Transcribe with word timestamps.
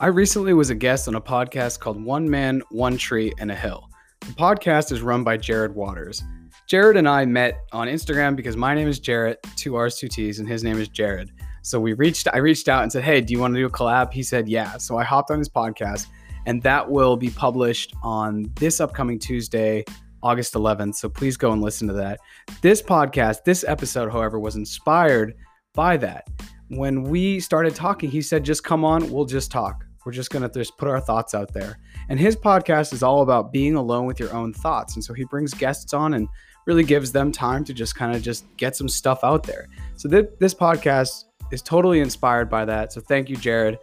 I 0.00 0.06
recently 0.06 0.54
was 0.54 0.70
a 0.70 0.76
guest 0.76 1.08
on 1.08 1.16
a 1.16 1.20
podcast 1.20 1.80
called 1.80 2.00
One 2.00 2.30
Man, 2.30 2.62
One 2.70 2.96
Tree, 2.96 3.32
and 3.40 3.50
a 3.50 3.54
Hill. 3.56 3.90
The 4.20 4.32
podcast 4.34 4.92
is 4.92 5.02
run 5.02 5.24
by 5.24 5.36
Jared 5.36 5.74
Waters. 5.74 6.22
Jared 6.68 6.96
and 6.96 7.08
I 7.08 7.24
met 7.24 7.58
on 7.72 7.88
Instagram 7.88 8.36
because 8.36 8.56
my 8.56 8.76
name 8.76 8.86
is 8.86 9.00
Jarrett, 9.00 9.44
two 9.56 9.74
R's, 9.74 9.96
two 9.96 10.06
T's, 10.06 10.38
and 10.38 10.48
his 10.48 10.62
name 10.62 10.78
is 10.78 10.86
Jared. 10.86 11.32
So 11.62 11.80
we 11.80 11.94
reached, 11.94 12.28
I 12.32 12.38
reached 12.38 12.68
out 12.68 12.84
and 12.84 12.92
said, 12.92 13.02
Hey, 13.02 13.20
do 13.20 13.32
you 13.32 13.40
want 13.40 13.54
to 13.54 13.60
do 13.60 13.66
a 13.66 13.70
collab? 13.70 14.12
He 14.12 14.22
said, 14.22 14.48
Yeah. 14.48 14.76
So 14.76 14.96
I 14.96 15.02
hopped 15.02 15.32
on 15.32 15.38
his 15.40 15.48
podcast, 15.48 16.06
and 16.46 16.62
that 16.62 16.88
will 16.88 17.16
be 17.16 17.30
published 17.30 17.92
on 18.00 18.52
this 18.54 18.80
upcoming 18.80 19.18
Tuesday, 19.18 19.84
August 20.22 20.54
11th. 20.54 20.94
So 20.94 21.08
please 21.08 21.36
go 21.36 21.50
and 21.50 21.60
listen 21.60 21.88
to 21.88 21.94
that. 21.94 22.20
This 22.62 22.80
podcast, 22.80 23.42
this 23.42 23.64
episode, 23.66 24.12
however, 24.12 24.38
was 24.38 24.54
inspired 24.54 25.34
by 25.74 25.96
that. 25.96 26.28
When 26.68 27.02
we 27.02 27.40
started 27.40 27.74
talking, 27.74 28.08
he 28.08 28.22
said, 28.22 28.44
Just 28.44 28.62
come 28.62 28.84
on, 28.84 29.10
we'll 29.10 29.24
just 29.24 29.50
talk. 29.50 29.86
We're 30.04 30.12
just 30.12 30.30
going 30.30 30.48
to 30.48 30.48
just 30.48 30.76
put 30.78 30.88
our 30.88 31.00
thoughts 31.00 31.34
out 31.34 31.52
there. 31.52 31.78
And 32.08 32.18
his 32.18 32.36
podcast 32.36 32.92
is 32.92 33.02
all 33.02 33.22
about 33.22 33.52
being 33.52 33.74
alone 33.74 34.06
with 34.06 34.18
your 34.18 34.32
own 34.32 34.52
thoughts. 34.52 34.94
And 34.94 35.04
so 35.04 35.12
he 35.12 35.24
brings 35.24 35.52
guests 35.54 35.92
on 35.92 36.14
and 36.14 36.28
really 36.66 36.84
gives 36.84 37.12
them 37.12 37.32
time 37.32 37.64
to 37.64 37.74
just 37.74 37.94
kind 37.94 38.14
of 38.14 38.22
just 38.22 38.44
get 38.56 38.76
some 38.76 38.88
stuff 38.88 39.20
out 39.22 39.42
there. 39.42 39.68
So 39.96 40.08
th- 40.08 40.30
this 40.38 40.54
podcast 40.54 41.24
is 41.50 41.62
totally 41.62 42.00
inspired 42.00 42.48
by 42.50 42.64
that. 42.66 42.92
So 42.92 43.00
thank 43.00 43.28
you, 43.28 43.36
Jared. 43.36 43.78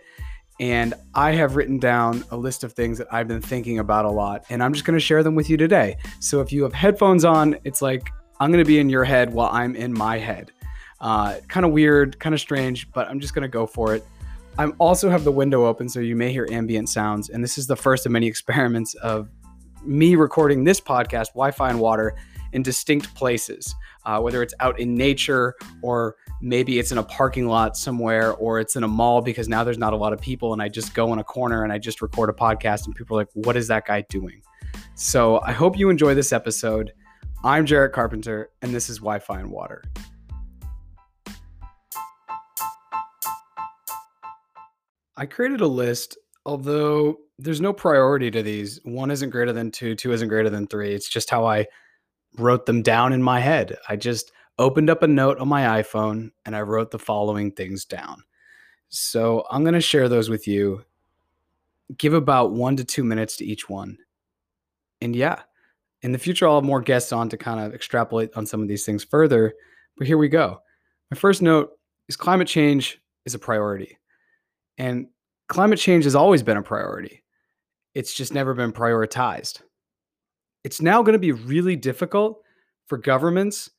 And 0.60 0.94
I 1.14 1.32
have 1.32 1.55
written 1.55 1.80
down 1.80 2.24
a 2.32 2.38
list 2.38 2.63
of 2.63 2.74
things 2.74 2.98
that 3.00 3.08
I've 3.12 3.27
been 3.27 3.41
thinking 3.41 3.80
about 3.80 4.05
a 4.05 4.10
lot, 4.10 4.46
and 4.50 4.63
I'm 4.63 4.72
just 4.72 4.86
going 4.86 4.98
to 4.98 5.04
share 5.04 5.22
them 5.22 5.36
with 5.36 5.50
you 5.50 5.58
today. 5.58 5.98
So 6.22 6.40
if 6.40 6.54
you 6.54 6.63
have 6.63 6.74
headphones 6.74 7.26
on, 7.26 7.58
it's 7.66 7.82
like 7.82 8.10
I'm 8.40 8.52
going 8.52 8.63
to 8.63 8.68
be 8.68 8.80
in 8.80 8.90
your 8.90 9.04
head 9.04 9.34
while 9.34 9.50
I'm 9.52 9.76
in 9.76 9.94
my 9.94 10.18
head. 10.18 10.52
Uh, 11.02 11.40
kind 11.50 11.66
of 11.66 11.74
weird, 11.74 12.20
kind 12.20 12.34
of 12.34 12.40
strange, 12.40 12.90
but 12.94 13.10
I'm 13.10 13.20
just 13.20 13.34
going 13.34 13.44
to 13.44 13.50
go 13.50 13.68
for 13.68 13.96
it. 13.96 14.05
I 14.57 14.67
also 14.79 15.09
have 15.09 15.25
the 15.25 15.34
window 15.34 15.65
open, 15.65 15.89
so 15.89 15.99
you 15.99 16.15
may 16.15 16.31
hear 16.31 16.48
ambient 16.49 16.87
sounds. 16.87 17.29
And 17.29 17.43
this 17.43 17.57
is 17.57 17.67
the 17.67 17.75
first 17.75 18.05
of 18.05 18.13
many 18.13 18.27
experiments 18.27 18.93
of 18.95 19.29
me 19.84 20.15
recording 20.15 20.63
this 20.63 20.79
podcast, 20.79 21.27
Wi 21.34 21.51
Fi 21.51 21.70
and 21.70 21.79
water, 21.81 22.15
in 22.53 22.63
distinct 22.63 23.13
places, 23.15 23.76
uh, 24.05 24.21
whether 24.21 24.41
it's 24.41 24.53
out 24.61 24.79
in 24.79 24.95
nature 24.95 25.55
or 25.81 26.15
maybe 26.41 26.79
it's 26.79 26.93
in 26.93 26.98
a 26.98 27.03
parking 27.03 27.48
lot 27.48 27.76
somewhere 27.76 28.33
or 28.35 28.61
it's 28.61 28.77
in 28.77 28.83
a 28.83 28.87
mall 28.87 29.21
because 29.21 29.49
now 29.49 29.65
there's 29.65 29.77
not 29.77 29.91
a 29.91 29.98
lot 29.98 30.13
of 30.13 30.21
people 30.21 30.53
and 30.53 30.61
I 30.61 30.70
just 30.70 30.93
go 30.93 31.11
in 31.11 31.20
a 31.20 31.23
corner 31.23 31.63
and 31.63 31.73
I 31.73 31.77
just 31.77 32.01
record 32.01 32.29
a 32.29 32.33
podcast 32.33 32.85
and 32.85 32.95
people 32.95 33.17
are 33.17 33.21
like, 33.21 33.29
what 33.33 33.57
is 33.57 33.67
that 33.67 33.85
guy 33.85 34.05
doing? 34.07 34.41
So 34.93 35.41
I 35.41 35.51
hope 35.51 35.77
you 35.77 35.89
enjoy 35.89 36.15
this 36.15 36.31
episode. 36.31 36.93
I'm 37.43 37.65
Jarrett 37.65 37.91
Carpenter, 37.91 38.49
and 38.61 38.73
this 38.73 38.89
is 38.89 38.99
Wi 38.99 39.20
Fi 39.20 39.41
and 39.41 39.51
Water. 39.51 39.83
I 45.18 45.26
created 45.26 45.62
a 45.62 45.68
list, 45.68 46.18
although 46.46 47.18
there's 47.40 47.62
no 47.62 47.74
priority 47.74 48.32
to 48.32 48.44
these. 48.44 48.80
One 48.84 49.12
isn't 49.12 49.30
greater 49.30 49.54
than 49.54 49.72
two, 49.72 49.96
two 49.96 50.12
isn't 50.12 50.27
greater 50.27 50.49
than 50.49 50.68
three. 50.68 50.94
It's 50.94 51.10
just 51.10 51.30
how 51.30 51.46
I 51.46 51.68
wrote 52.38 52.66
them 52.66 52.82
down 52.82 53.13
in 53.13 53.24
my 53.24 53.40
head. 53.40 53.77
I 53.88 53.96
just 53.96 54.32
opened 54.57 54.90
up 54.90 55.04
a 55.04 55.07
note 55.07 55.40
on 55.40 55.48
my 55.48 55.82
iPhone 55.82 56.32
and 56.46 56.55
I 56.55 56.62
wrote 56.62 56.91
the 56.91 56.99
following 56.99 57.52
things 57.52 57.85
down. 57.85 58.24
So 58.90 59.46
I'm 59.49 59.63
going 59.63 59.74
to 59.74 59.82
share 59.82 60.07
those 60.07 60.30
with 60.30 60.48
you. 60.48 60.84
Give 61.98 62.13
about 62.13 62.52
one 62.52 62.76
to 62.77 62.84
two 62.84 63.04
minutes 63.04 63.38
to 63.38 63.46
each 63.46 63.70
one. 63.70 63.98
And 65.02 65.16
yeah, 65.16 65.41
in 66.02 66.12
the 66.12 66.18
future, 66.18 66.47
I'll 66.47 66.56
have 66.56 66.63
more 66.63 66.81
guests 66.81 67.12
on 67.12 67.29
to 67.29 67.38
kind 67.38 67.59
of 67.59 67.74
extrapolate 67.74 68.35
on 68.35 68.46
some 68.46 68.62
of 68.62 68.68
these 68.68 68.85
things 68.85 69.03
further. 69.03 69.53
But 69.97 70.07
here 70.07 70.18
we 70.18 70.29
go. 70.29 70.62
My 71.12 71.18
first 71.18 71.41
note 71.41 71.72
is 72.07 72.16
climate 72.16 72.47
change 72.47 73.02
is 73.25 73.34
a 73.34 73.40
priority. 73.40 73.97
And 74.78 75.07
climate 75.47 75.79
change 75.79 76.03
has 76.03 76.16
always 76.16 76.44
been 76.44 76.57
a 76.57 76.63
priority, 76.63 77.23
it's 77.94 78.13
just 78.13 78.33
never 78.33 78.53
been 78.53 78.73
prioritized. 78.73 79.61
It's 80.63 80.81
now 80.81 81.03
going 81.03 81.13
to 81.13 81.19
be 81.19 81.31
really 81.31 81.75
difficult 81.75 82.41
for 82.88 82.97
governments 82.97 83.69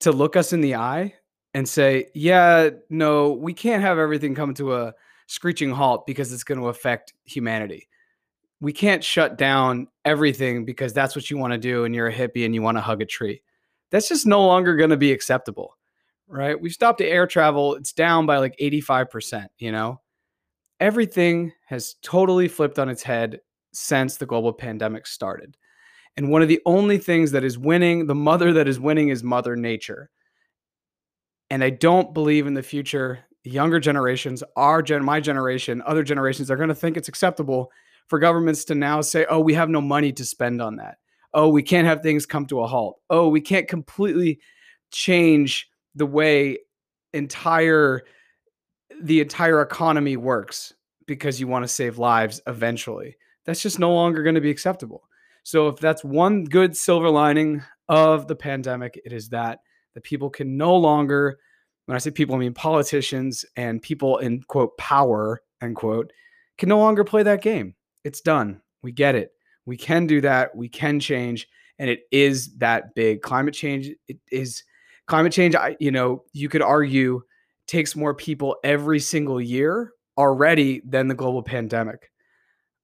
to 0.00 0.12
look 0.12 0.36
us 0.36 0.52
in 0.52 0.60
the 0.60 0.76
eye 0.76 1.14
and 1.54 1.68
say, 1.68 2.06
yeah, 2.14 2.70
no, 2.88 3.32
we 3.32 3.52
can't 3.52 3.82
have 3.82 3.98
everything 3.98 4.34
come 4.34 4.54
to 4.54 4.76
a 4.76 4.94
screeching 5.26 5.70
halt 5.70 6.06
because 6.06 6.32
it's 6.32 6.44
going 6.44 6.60
to 6.60 6.68
affect 6.68 7.14
humanity. 7.24 7.88
We 8.60 8.72
can't 8.72 9.04
shut 9.04 9.38
down 9.38 9.88
everything 10.04 10.64
because 10.64 10.92
that's 10.92 11.14
what 11.14 11.30
you 11.30 11.36
want 11.36 11.52
to 11.52 11.58
do 11.58 11.84
and 11.84 11.94
you're 11.94 12.08
a 12.08 12.14
hippie 12.14 12.44
and 12.44 12.54
you 12.54 12.62
want 12.62 12.76
to 12.76 12.82
hug 12.82 13.02
a 13.02 13.06
tree. 13.06 13.42
That's 13.90 14.08
just 14.08 14.26
no 14.26 14.44
longer 14.44 14.76
going 14.76 14.90
to 14.90 14.96
be 14.96 15.12
acceptable 15.12 15.77
right? 16.28 16.60
We've 16.60 16.72
stopped 16.72 17.00
air 17.00 17.26
travel. 17.26 17.74
It's 17.74 17.92
down 17.92 18.26
by 18.26 18.38
like 18.38 18.56
85%, 18.60 19.46
you 19.58 19.72
know? 19.72 20.00
Everything 20.80 21.52
has 21.66 21.96
totally 22.02 22.46
flipped 22.46 22.78
on 22.78 22.88
its 22.88 23.02
head 23.02 23.40
since 23.72 24.16
the 24.16 24.26
global 24.26 24.52
pandemic 24.52 25.06
started. 25.06 25.56
And 26.16 26.30
one 26.30 26.42
of 26.42 26.48
the 26.48 26.60
only 26.66 26.98
things 26.98 27.32
that 27.32 27.44
is 27.44 27.58
winning, 27.58 28.06
the 28.06 28.14
mother 28.14 28.52
that 28.52 28.68
is 28.68 28.80
winning 28.80 29.08
is 29.08 29.22
Mother 29.22 29.56
Nature. 29.56 30.10
And 31.50 31.64
I 31.64 31.70
don't 31.70 32.12
believe 32.12 32.46
in 32.46 32.54
the 32.54 32.62
future, 32.62 33.20
younger 33.44 33.80
generations, 33.80 34.42
our 34.56 34.82
gen, 34.82 35.04
my 35.04 35.20
generation, 35.20 35.82
other 35.86 36.02
generations 36.02 36.48
they're 36.48 36.56
going 36.56 36.68
to 36.68 36.74
think 36.74 36.96
it's 36.96 37.08
acceptable 37.08 37.70
for 38.08 38.18
governments 38.18 38.64
to 38.66 38.74
now 38.74 39.00
say, 39.00 39.26
oh, 39.28 39.40
we 39.40 39.54
have 39.54 39.68
no 39.68 39.80
money 39.80 40.12
to 40.12 40.24
spend 40.24 40.60
on 40.60 40.76
that. 40.76 40.98
Oh, 41.34 41.48
we 41.48 41.62
can't 41.62 41.86
have 41.86 42.02
things 42.02 42.26
come 42.26 42.46
to 42.46 42.60
a 42.60 42.66
halt. 42.66 42.98
Oh, 43.10 43.28
we 43.28 43.40
can't 43.40 43.68
completely 43.68 44.40
change 44.90 45.68
the 45.98 46.06
way 46.06 46.58
entire 47.12 48.02
the 49.02 49.20
entire 49.20 49.60
economy 49.60 50.16
works 50.16 50.72
because 51.06 51.40
you 51.40 51.46
want 51.46 51.64
to 51.64 51.68
save 51.68 51.98
lives 51.98 52.40
eventually. 52.46 53.16
That's 53.44 53.62
just 53.62 53.78
no 53.78 53.92
longer 53.92 54.22
going 54.22 54.34
to 54.34 54.40
be 54.40 54.50
acceptable. 54.50 55.04
So 55.42 55.68
if 55.68 55.78
that's 55.78 56.04
one 56.04 56.44
good 56.44 56.76
silver 56.76 57.08
lining 57.08 57.62
of 57.88 58.26
the 58.26 58.36
pandemic, 58.36 59.00
it 59.04 59.12
is 59.12 59.28
that 59.30 59.60
the 59.94 60.00
people 60.00 60.30
can 60.30 60.56
no 60.56 60.76
longer 60.76 61.38
when 61.86 61.96
I 61.96 61.98
say 61.98 62.10
people 62.10 62.36
I 62.36 62.38
mean 62.38 62.54
politicians 62.54 63.44
and 63.56 63.82
people 63.82 64.18
in 64.18 64.42
quote 64.42 64.76
power 64.78 65.42
end 65.62 65.76
quote 65.76 66.12
can 66.58 66.68
no 66.68 66.78
longer 66.78 67.02
play 67.04 67.22
that 67.22 67.42
game. 67.42 67.74
It's 68.04 68.20
done. 68.20 68.60
We 68.82 68.92
get 68.92 69.14
it. 69.14 69.32
We 69.64 69.76
can 69.76 70.06
do 70.06 70.20
that. 70.20 70.54
We 70.54 70.68
can 70.68 71.00
change 71.00 71.48
and 71.78 71.88
it 71.88 72.00
is 72.10 72.54
that 72.58 72.94
big. 72.94 73.22
Climate 73.22 73.54
change 73.54 73.90
it 74.06 74.18
is 74.30 74.62
climate 75.08 75.32
change, 75.32 75.54
I, 75.54 75.76
you 75.80 75.90
know, 75.90 76.22
you 76.32 76.48
could 76.48 76.62
argue 76.62 77.22
takes 77.66 77.96
more 77.96 78.14
people 78.14 78.56
every 78.62 79.00
single 79.00 79.40
year 79.40 79.92
already 80.16 80.80
than 80.86 81.08
the 81.08 81.14
global 81.14 81.42
pandemic. 81.42 82.10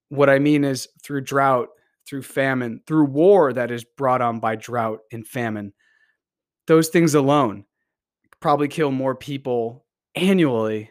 What 0.08 0.28
I 0.28 0.38
mean 0.38 0.64
is 0.64 0.88
through 1.02 1.22
drought, 1.22 1.68
through 2.06 2.22
famine, 2.22 2.80
through 2.86 3.06
war 3.06 3.52
that 3.52 3.70
is 3.70 3.84
brought 3.84 4.20
on 4.20 4.40
by 4.40 4.56
drought 4.56 5.00
and 5.12 5.26
famine, 5.26 5.72
those 6.66 6.88
things 6.88 7.14
alone 7.14 7.64
probably 8.40 8.68
kill 8.68 8.90
more 8.90 9.14
people 9.14 9.84
annually 10.14 10.90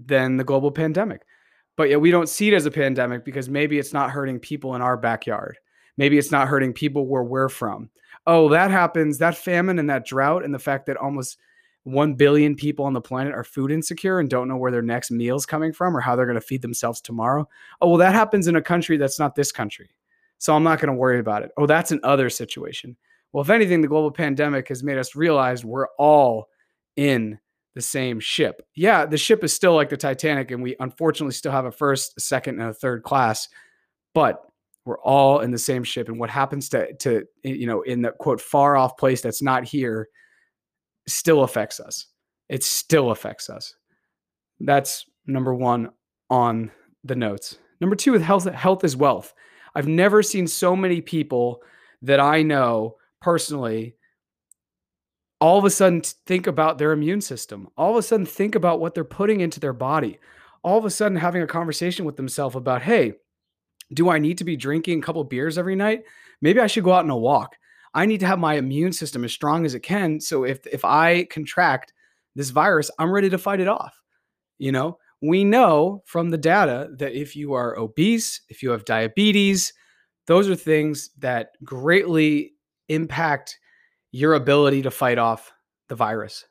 than 0.00 0.36
the 0.36 0.44
global 0.44 0.70
pandemic. 0.70 1.22
But 1.76 1.88
yet 1.88 2.00
we 2.00 2.10
don't 2.10 2.28
see 2.28 2.48
it 2.48 2.54
as 2.54 2.66
a 2.66 2.70
pandemic 2.70 3.24
because 3.24 3.48
maybe 3.48 3.78
it's 3.78 3.92
not 3.92 4.10
hurting 4.10 4.38
people 4.38 4.74
in 4.74 4.82
our 4.82 4.96
backyard. 4.96 5.56
Maybe 5.96 6.18
it's 6.18 6.32
not 6.32 6.48
hurting 6.48 6.72
people 6.72 7.06
where 7.06 7.22
we're 7.22 7.48
from 7.48 7.90
oh, 8.30 8.48
that 8.48 8.70
happens, 8.70 9.18
that 9.18 9.36
famine 9.36 9.80
and 9.80 9.90
that 9.90 10.06
drought, 10.06 10.44
and 10.44 10.54
the 10.54 10.58
fact 10.58 10.86
that 10.86 10.96
almost 10.96 11.36
1 11.82 12.14
billion 12.14 12.54
people 12.54 12.84
on 12.84 12.92
the 12.92 13.00
planet 13.00 13.34
are 13.34 13.42
food 13.42 13.72
insecure 13.72 14.20
and 14.20 14.30
don't 14.30 14.46
know 14.46 14.56
where 14.56 14.70
their 14.70 14.82
next 14.82 15.10
meal's 15.10 15.44
coming 15.44 15.72
from 15.72 15.96
or 15.96 16.00
how 16.00 16.14
they're 16.14 16.26
going 16.26 16.36
to 16.36 16.40
feed 16.40 16.62
themselves 16.62 17.00
tomorrow. 17.00 17.48
Oh, 17.80 17.88
well, 17.88 17.98
that 17.98 18.14
happens 18.14 18.46
in 18.46 18.54
a 18.54 18.62
country 18.62 18.96
that's 18.96 19.18
not 19.18 19.34
this 19.34 19.50
country. 19.50 19.90
So 20.38 20.54
I'm 20.54 20.62
not 20.62 20.78
going 20.78 20.92
to 20.92 20.98
worry 20.98 21.18
about 21.18 21.42
it. 21.42 21.50
Oh, 21.56 21.66
that's 21.66 21.90
another 21.90 22.30
situation. 22.30 22.96
Well, 23.32 23.42
if 23.42 23.50
anything, 23.50 23.80
the 23.80 23.88
global 23.88 24.12
pandemic 24.12 24.68
has 24.68 24.84
made 24.84 24.98
us 24.98 25.16
realize 25.16 25.64
we're 25.64 25.88
all 25.98 26.48
in 26.96 27.38
the 27.74 27.82
same 27.82 28.20
ship. 28.20 28.62
Yeah, 28.74 29.06
the 29.06 29.18
ship 29.18 29.42
is 29.42 29.52
still 29.52 29.74
like 29.74 29.88
the 29.88 29.96
Titanic, 29.96 30.52
and 30.52 30.62
we 30.62 30.76
unfortunately 30.78 31.34
still 31.34 31.52
have 31.52 31.64
a 31.64 31.72
first, 31.72 32.14
a 32.16 32.20
second, 32.20 32.60
and 32.60 32.70
a 32.70 32.74
third 32.74 33.02
class. 33.02 33.48
But 34.14 34.44
we're 34.90 35.00
all 35.02 35.38
in 35.38 35.52
the 35.52 35.58
same 35.58 35.84
ship 35.84 36.08
and 36.08 36.18
what 36.18 36.30
happens 36.30 36.68
to 36.68 36.92
to 36.94 37.24
you 37.44 37.64
know 37.64 37.82
in 37.82 38.02
the 38.02 38.10
quote 38.10 38.40
far 38.40 38.76
off 38.76 38.96
place 38.96 39.20
that's 39.20 39.40
not 39.40 39.62
here 39.62 40.08
still 41.06 41.44
affects 41.44 41.78
us. 41.78 42.08
It 42.48 42.64
still 42.64 43.12
affects 43.12 43.48
us. 43.48 43.72
That's 44.58 45.06
number 45.28 45.54
one 45.54 45.90
on 46.28 46.72
the 47.04 47.14
notes. 47.14 47.58
Number 47.80 47.94
two 47.94 48.10
with 48.10 48.22
health 48.22 48.52
health 48.52 48.82
is 48.82 48.96
wealth. 48.96 49.32
I've 49.76 49.86
never 49.86 50.24
seen 50.24 50.48
so 50.48 50.74
many 50.74 51.00
people 51.00 51.62
that 52.02 52.18
i 52.18 52.42
know 52.42 52.96
personally 53.20 53.94
all 55.40 55.56
of 55.56 55.64
a 55.64 55.70
sudden 55.70 56.02
think 56.26 56.48
about 56.48 56.78
their 56.78 56.92
immune 56.92 57.20
system. 57.20 57.68
All 57.76 57.92
of 57.92 57.96
a 57.96 58.02
sudden 58.02 58.26
think 58.26 58.56
about 58.56 58.80
what 58.80 58.94
they're 58.94 59.04
putting 59.04 59.40
into 59.40 59.60
their 59.60 59.72
body. 59.72 60.18
All 60.64 60.78
of 60.78 60.84
a 60.84 60.90
sudden 60.90 61.16
having 61.16 61.42
a 61.42 61.46
conversation 61.46 62.04
with 62.04 62.16
themselves 62.16 62.56
about 62.56 62.82
hey 62.82 63.14
do 63.92 64.10
I 64.10 64.18
need 64.18 64.38
to 64.38 64.44
be 64.44 64.56
drinking 64.56 64.98
a 64.98 65.02
couple 65.02 65.22
beers 65.24 65.58
every 65.58 65.76
night? 65.76 66.04
Maybe 66.40 66.60
I 66.60 66.66
should 66.66 66.84
go 66.84 66.92
out 66.92 67.04
on 67.04 67.10
a 67.10 67.16
walk. 67.16 67.56
I 67.92 68.06
need 68.06 68.20
to 68.20 68.26
have 68.26 68.38
my 68.38 68.54
immune 68.54 68.92
system 68.92 69.24
as 69.24 69.32
strong 69.32 69.66
as 69.66 69.74
it 69.74 69.80
can. 69.80 70.20
So 70.20 70.44
if 70.44 70.66
if 70.66 70.84
I 70.84 71.24
contract 71.24 71.92
this 72.36 72.50
virus, 72.50 72.90
I'm 72.98 73.10
ready 73.10 73.28
to 73.30 73.38
fight 73.38 73.60
it 73.60 73.68
off. 73.68 74.00
You 74.58 74.72
know, 74.72 74.98
we 75.20 75.44
know 75.44 76.02
from 76.06 76.30
the 76.30 76.38
data 76.38 76.90
that 76.98 77.12
if 77.12 77.34
you 77.34 77.52
are 77.54 77.76
obese, 77.76 78.42
if 78.48 78.62
you 78.62 78.70
have 78.70 78.84
diabetes, 78.84 79.72
those 80.26 80.48
are 80.48 80.54
things 80.54 81.10
that 81.18 81.50
greatly 81.64 82.52
impact 82.88 83.58
your 84.12 84.34
ability 84.34 84.82
to 84.82 84.90
fight 84.90 85.18
off 85.18 85.52
the 85.88 85.96
virus. 85.96 86.44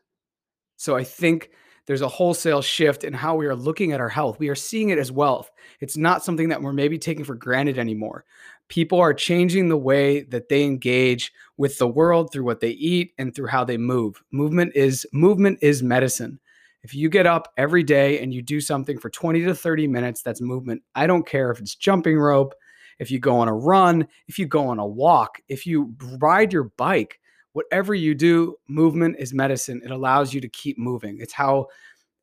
So 0.75 0.95
I 0.95 1.03
think 1.03 1.51
there's 1.89 2.01
a 2.01 2.07
wholesale 2.07 2.61
shift 2.61 3.03
in 3.03 3.13
how 3.13 3.33
we 3.33 3.47
are 3.47 3.55
looking 3.55 3.93
at 3.93 3.99
our 3.99 4.09
health. 4.09 4.37
We 4.37 4.49
are 4.49 4.53
seeing 4.55 4.89
it 4.89 4.99
as 4.99 5.11
wealth. 5.11 5.49
It's 5.79 5.97
not 5.97 6.23
something 6.23 6.49
that 6.49 6.61
we're 6.61 6.71
maybe 6.71 6.99
taking 6.99 7.25
for 7.25 7.33
granted 7.33 7.79
anymore. 7.79 8.25
People 8.67 8.99
are 8.99 9.11
changing 9.11 9.69
the 9.69 9.77
way 9.77 10.21
that 10.21 10.49
they 10.49 10.63
engage 10.63 11.33
with 11.57 11.79
the 11.79 11.87
world 11.87 12.31
through 12.31 12.43
what 12.43 12.59
they 12.59 12.69
eat 12.69 13.13
and 13.17 13.33
through 13.33 13.47
how 13.47 13.63
they 13.63 13.75
move. 13.75 14.21
Movement 14.29 14.71
is 14.75 15.03
movement 15.13 15.57
is 15.63 15.81
medicine. 15.81 16.39
If 16.83 16.93
you 16.93 17.09
get 17.09 17.25
up 17.25 17.51
every 17.57 17.81
day 17.81 18.19
and 18.19 18.31
you 18.31 18.43
do 18.43 18.61
something 18.61 18.99
for 18.99 19.09
20 19.09 19.41
to 19.45 19.55
30 19.55 19.87
minutes, 19.87 20.21
that's 20.21 20.41
movement. 20.41 20.83
I 20.93 21.07
don't 21.07 21.25
care 21.25 21.49
if 21.49 21.59
it's 21.59 21.73
jumping 21.73 22.19
rope, 22.19 22.53
if 22.99 23.09
you 23.09 23.17
go 23.17 23.35
on 23.35 23.47
a 23.47 23.55
run, 23.55 24.07
if 24.27 24.37
you 24.37 24.45
go 24.45 24.67
on 24.67 24.77
a 24.77 24.85
walk, 24.85 25.41
if 25.47 25.65
you 25.65 25.95
ride 26.19 26.53
your 26.53 26.65
bike, 26.77 27.19
whatever 27.59 27.93
you 27.93 28.15
do, 28.15 28.55
movement 28.69 29.17
is 29.19 29.33
medicine. 29.33 29.81
It 29.83 29.91
allows 29.91 30.33
you 30.33 30.39
to 30.39 30.47
keep 30.47 30.77
moving. 30.77 31.17
It's 31.19 31.33
how 31.33 31.67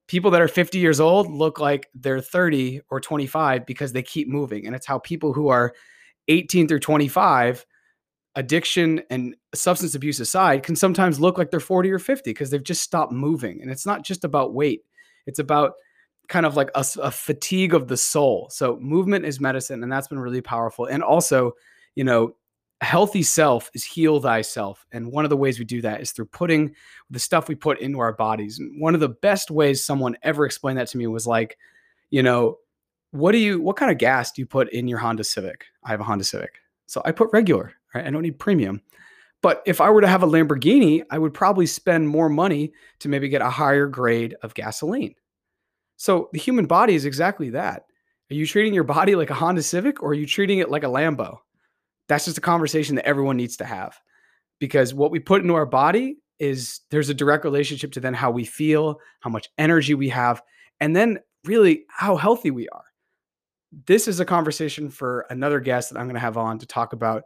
people 0.08 0.30
that 0.30 0.40
are 0.40 0.48
50 0.48 0.78
years 0.78 0.98
old 0.98 1.30
look 1.30 1.60
like 1.60 1.90
they're 1.94 2.22
30 2.22 2.80
or 2.88 3.02
25 3.02 3.66
because 3.66 3.92
they 3.92 4.02
keep 4.02 4.28
moving. 4.28 4.64
And 4.64 4.74
it's 4.74 4.86
how 4.86 4.98
people 4.98 5.34
who 5.34 5.48
are 5.48 5.74
18 6.28 6.68
through 6.68 6.78
25, 6.78 7.66
addiction 8.34 9.02
and 9.10 9.36
substance 9.54 9.94
abuse 9.94 10.20
aside, 10.20 10.62
can 10.62 10.74
sometimes 10.74 11.20
look 11.20 11.36
like 11.36 11.50
they're 11.50 11.60
40 11.60 11.90
or 11.90 11.98
50 11.98 12.30
because 12.30 12.48
they've 12.48 12.62
just 12.62 12.80
stopped 12.80 13.12
moving. 13.12 13.60
And 13.60 13.70
it's 13.70 13.84
not 13.84 14.02
just 14.02 14.24
about 14.24 14.54
weight, 14.54 14.84
it's 15.26 15.38
about 15.38 15.72
kind 16.28 16.46
of 16.46 16.56
like 16.56 16.70
a, 16.74 16.84
a 17.02 17.10
fatigue 17.10 17.74
of 17.74 17.88
the 17.88 17.98
soul. 17.98 18.48
So, 18.50 18.78
movement 18.78 19.26
is 19.26 19.38
medicine, 19.38 19.82
and 19.82 19.92
that's 19.92 20.08
been 20.08 20.18
really 20.18 20.40
powerful. 20.40 20.86
And 20.86 21.02
also, 21.02 21.52
you 21.94 22.04
know, 22.04 22.36
healthy 22.80 23.22
self 23.22 23.70
is 23.74 23.84
heal 23.84 24.20
thyself. 24.20 24.86
And 24.92 25.10
one 25.10 25.24
of 25.24 25.30
the 25.30 25.36
ways 25.36 25.58
we 25.58 25.64
do 25.64 25.80
that 25.82 26.00
is 26.00 26.12
through 26.12 26.26
putting 26.26 26.74
the 27.10 27.18
stuff 27.18 27.48
we 27.48 27.54
put 27.54 27.80
into 27.80 28.00
our 28.00 28.12
bodies. 28.12 28.58
And 28.58 28.80
one 28.80 28.94
of 28.94 29.00
the 29.00 29.08
best 29.08 29.50
ways 29.50 29.82
someone 29.82 30.16
ever 30.22 30.44
explained 30.44 30.78
that 30.78 30.88
to 30.88 30.98
me 30.98 31.06
was 31.06 31.26
like, 31.26 31.56
you 32.10 32.22
know, 32.22 32.58
what 33.12 33.32
do 33.32 33.38
you, 33.38 33.60
what 33.60 33.76
kind 33.76 33.90
of 33.90 33.98
gas 33.98 34.32
do 34.32 34.42
you 34.42 34.46
put 34.46 34.70
in 34.72 34.88
your 34.88 34.98
Honda 34.98 35.24
Civic? 35.24 35.64
I 35.84 35.90
have 35.90 36.00
a 36.00 36.04
Honda 36.04 36.24
Civic. 36.24 36.60
So 36.86 37.00
I 37.04 37.12
put 37.12 37.30
regular, 37.32 37.72
right? 37.94 38.06
I 38.06 38.10
don't 38.10 38.22
need 38.22 38.38
premium. 38.38 38.82
But 39.42 39.62
if 39.66 39.80
I 39.80 39.90
were 39.90 40.00
to 40.00 40.08
have 40.08 40.22
a 40.22 40.26
Lamborghini, 40.26 41.02
I 41.10 41.18
would 41.18 41.32
probably 41.32 41.66
spend 41.66 42.08
more 42.08 42.28
money 42.28 42.72
to 43.00 43.08
maybe 43.08 43.28
get 43.28 43.42
a 43.42 43.50
higher 43.50 43.86
grade 43.86 44.34
of 44.42 44.54
gasoline. 44.54 45.14
So 45.96 46.28
the 46.32 46.38
human 46.38 46.66
body 46.66 46.94
is 46.94 47.04
exactly 47.04 47.50
that. 47.50 47.86
Are 48.30 48.34
you 48.34 48.46
treating 48.46 48.74
your 48.74 48.84
body 48.84 49.14
like 49.14 49.30
a 49.30 49.34
Honda 49.34 49.62
Civic 49.62 50.02
or 50.02 50.10
are 50.10 50.14
you 50.14 50.26
treating 50.26 50.58
it 50.58 50.70
like 50.70 50.82
a 50.82 50.88
Lambo? 50.88 51.38
That's 52.08 52.24
just 52.24 52.38
a 52.38 52.42
conversation 52.42 52.96
that 52.96 53.06
everyone 53.06 53.36
needs 53.36 53.56
to 53.58 53.64
have 53.64 53.98
because 54.58 54.94
what 54.94 55.10
we 55.10 55.18
put 55.18 55.42
into 55.42 55.54
our 55.54 55.66
body 55.66 56.16
is 56.38 56.80
there's 56.90 57.08
a 57.08 57.14
direct 57.14 57.44
relationship 57.44 57.92
to 57.92 58.00
then 58.00 58.14
how 58.14 58.30
we 58.30 58.44
feel, 58.44 59.00
how 59.20 59.30
much 59.30 59.48
energy 59.58 59.94
we 59.94 60.08
have, 60.08 60.42
and 60.80 60.94
then 60.94 61.18
really 61.44 61.84
how 61.88 62.16
healthy 62.16 62.50
we 62.50 62.68
are. 62.68 62.84
This 63.86 64.08
is 64.08 64.20
a 64.20 64.24
conversation 64.24 64.88
for 64.90 65.26
another 65.30 65.60
guest 65.60 65.90
that 65.90 65.98
I'm 65.98 66.06
going 66.06 66.14
to 66.14 66.20
have 66.20 66.36
on 66.36 66.58
to 66.58 66.66
talk 66.66 66.92
about 66.92 67.24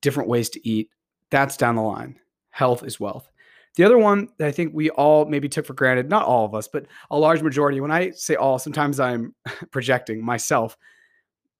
different 0.00 0.28
ways 0.28 0.48
to 0.50 0.68
eat. 0.68 0.90
That's 1.30 1.56
down 1.56 1.76
the 1.76 1.82
line. 1.82 2.18
Health 2.50 2.84
is 2.84 3.00
wealth. 3.00 3.30
The 3.76 3.84
other 3.84 3.98
one 3.98 4.28
that 4.38 4.48
I 4.48 4.52
think 4.52 4.72
we 4.74 4.90
all 4.90 5.24
maybe 5.26 5.48
took 5.48 5.66
for 5.66 5.74
granted, 5.74 6.08
not 6.08 6.24
all 6.24 6.44
of 6.44 6.54
us, 6.54 6.66
but 6.66 6.86
a 7.10 7.18
large 7.18 7.42
majority, 7.42 7.80
when 7.80 7.90
I 7.90 8.10
say 8.10 8.34
all, 8.34 8.58
sometimes 8.58 8.98
I'm 8.98 9.34
projecting 9.70 10.24
myself, 10.24 10.76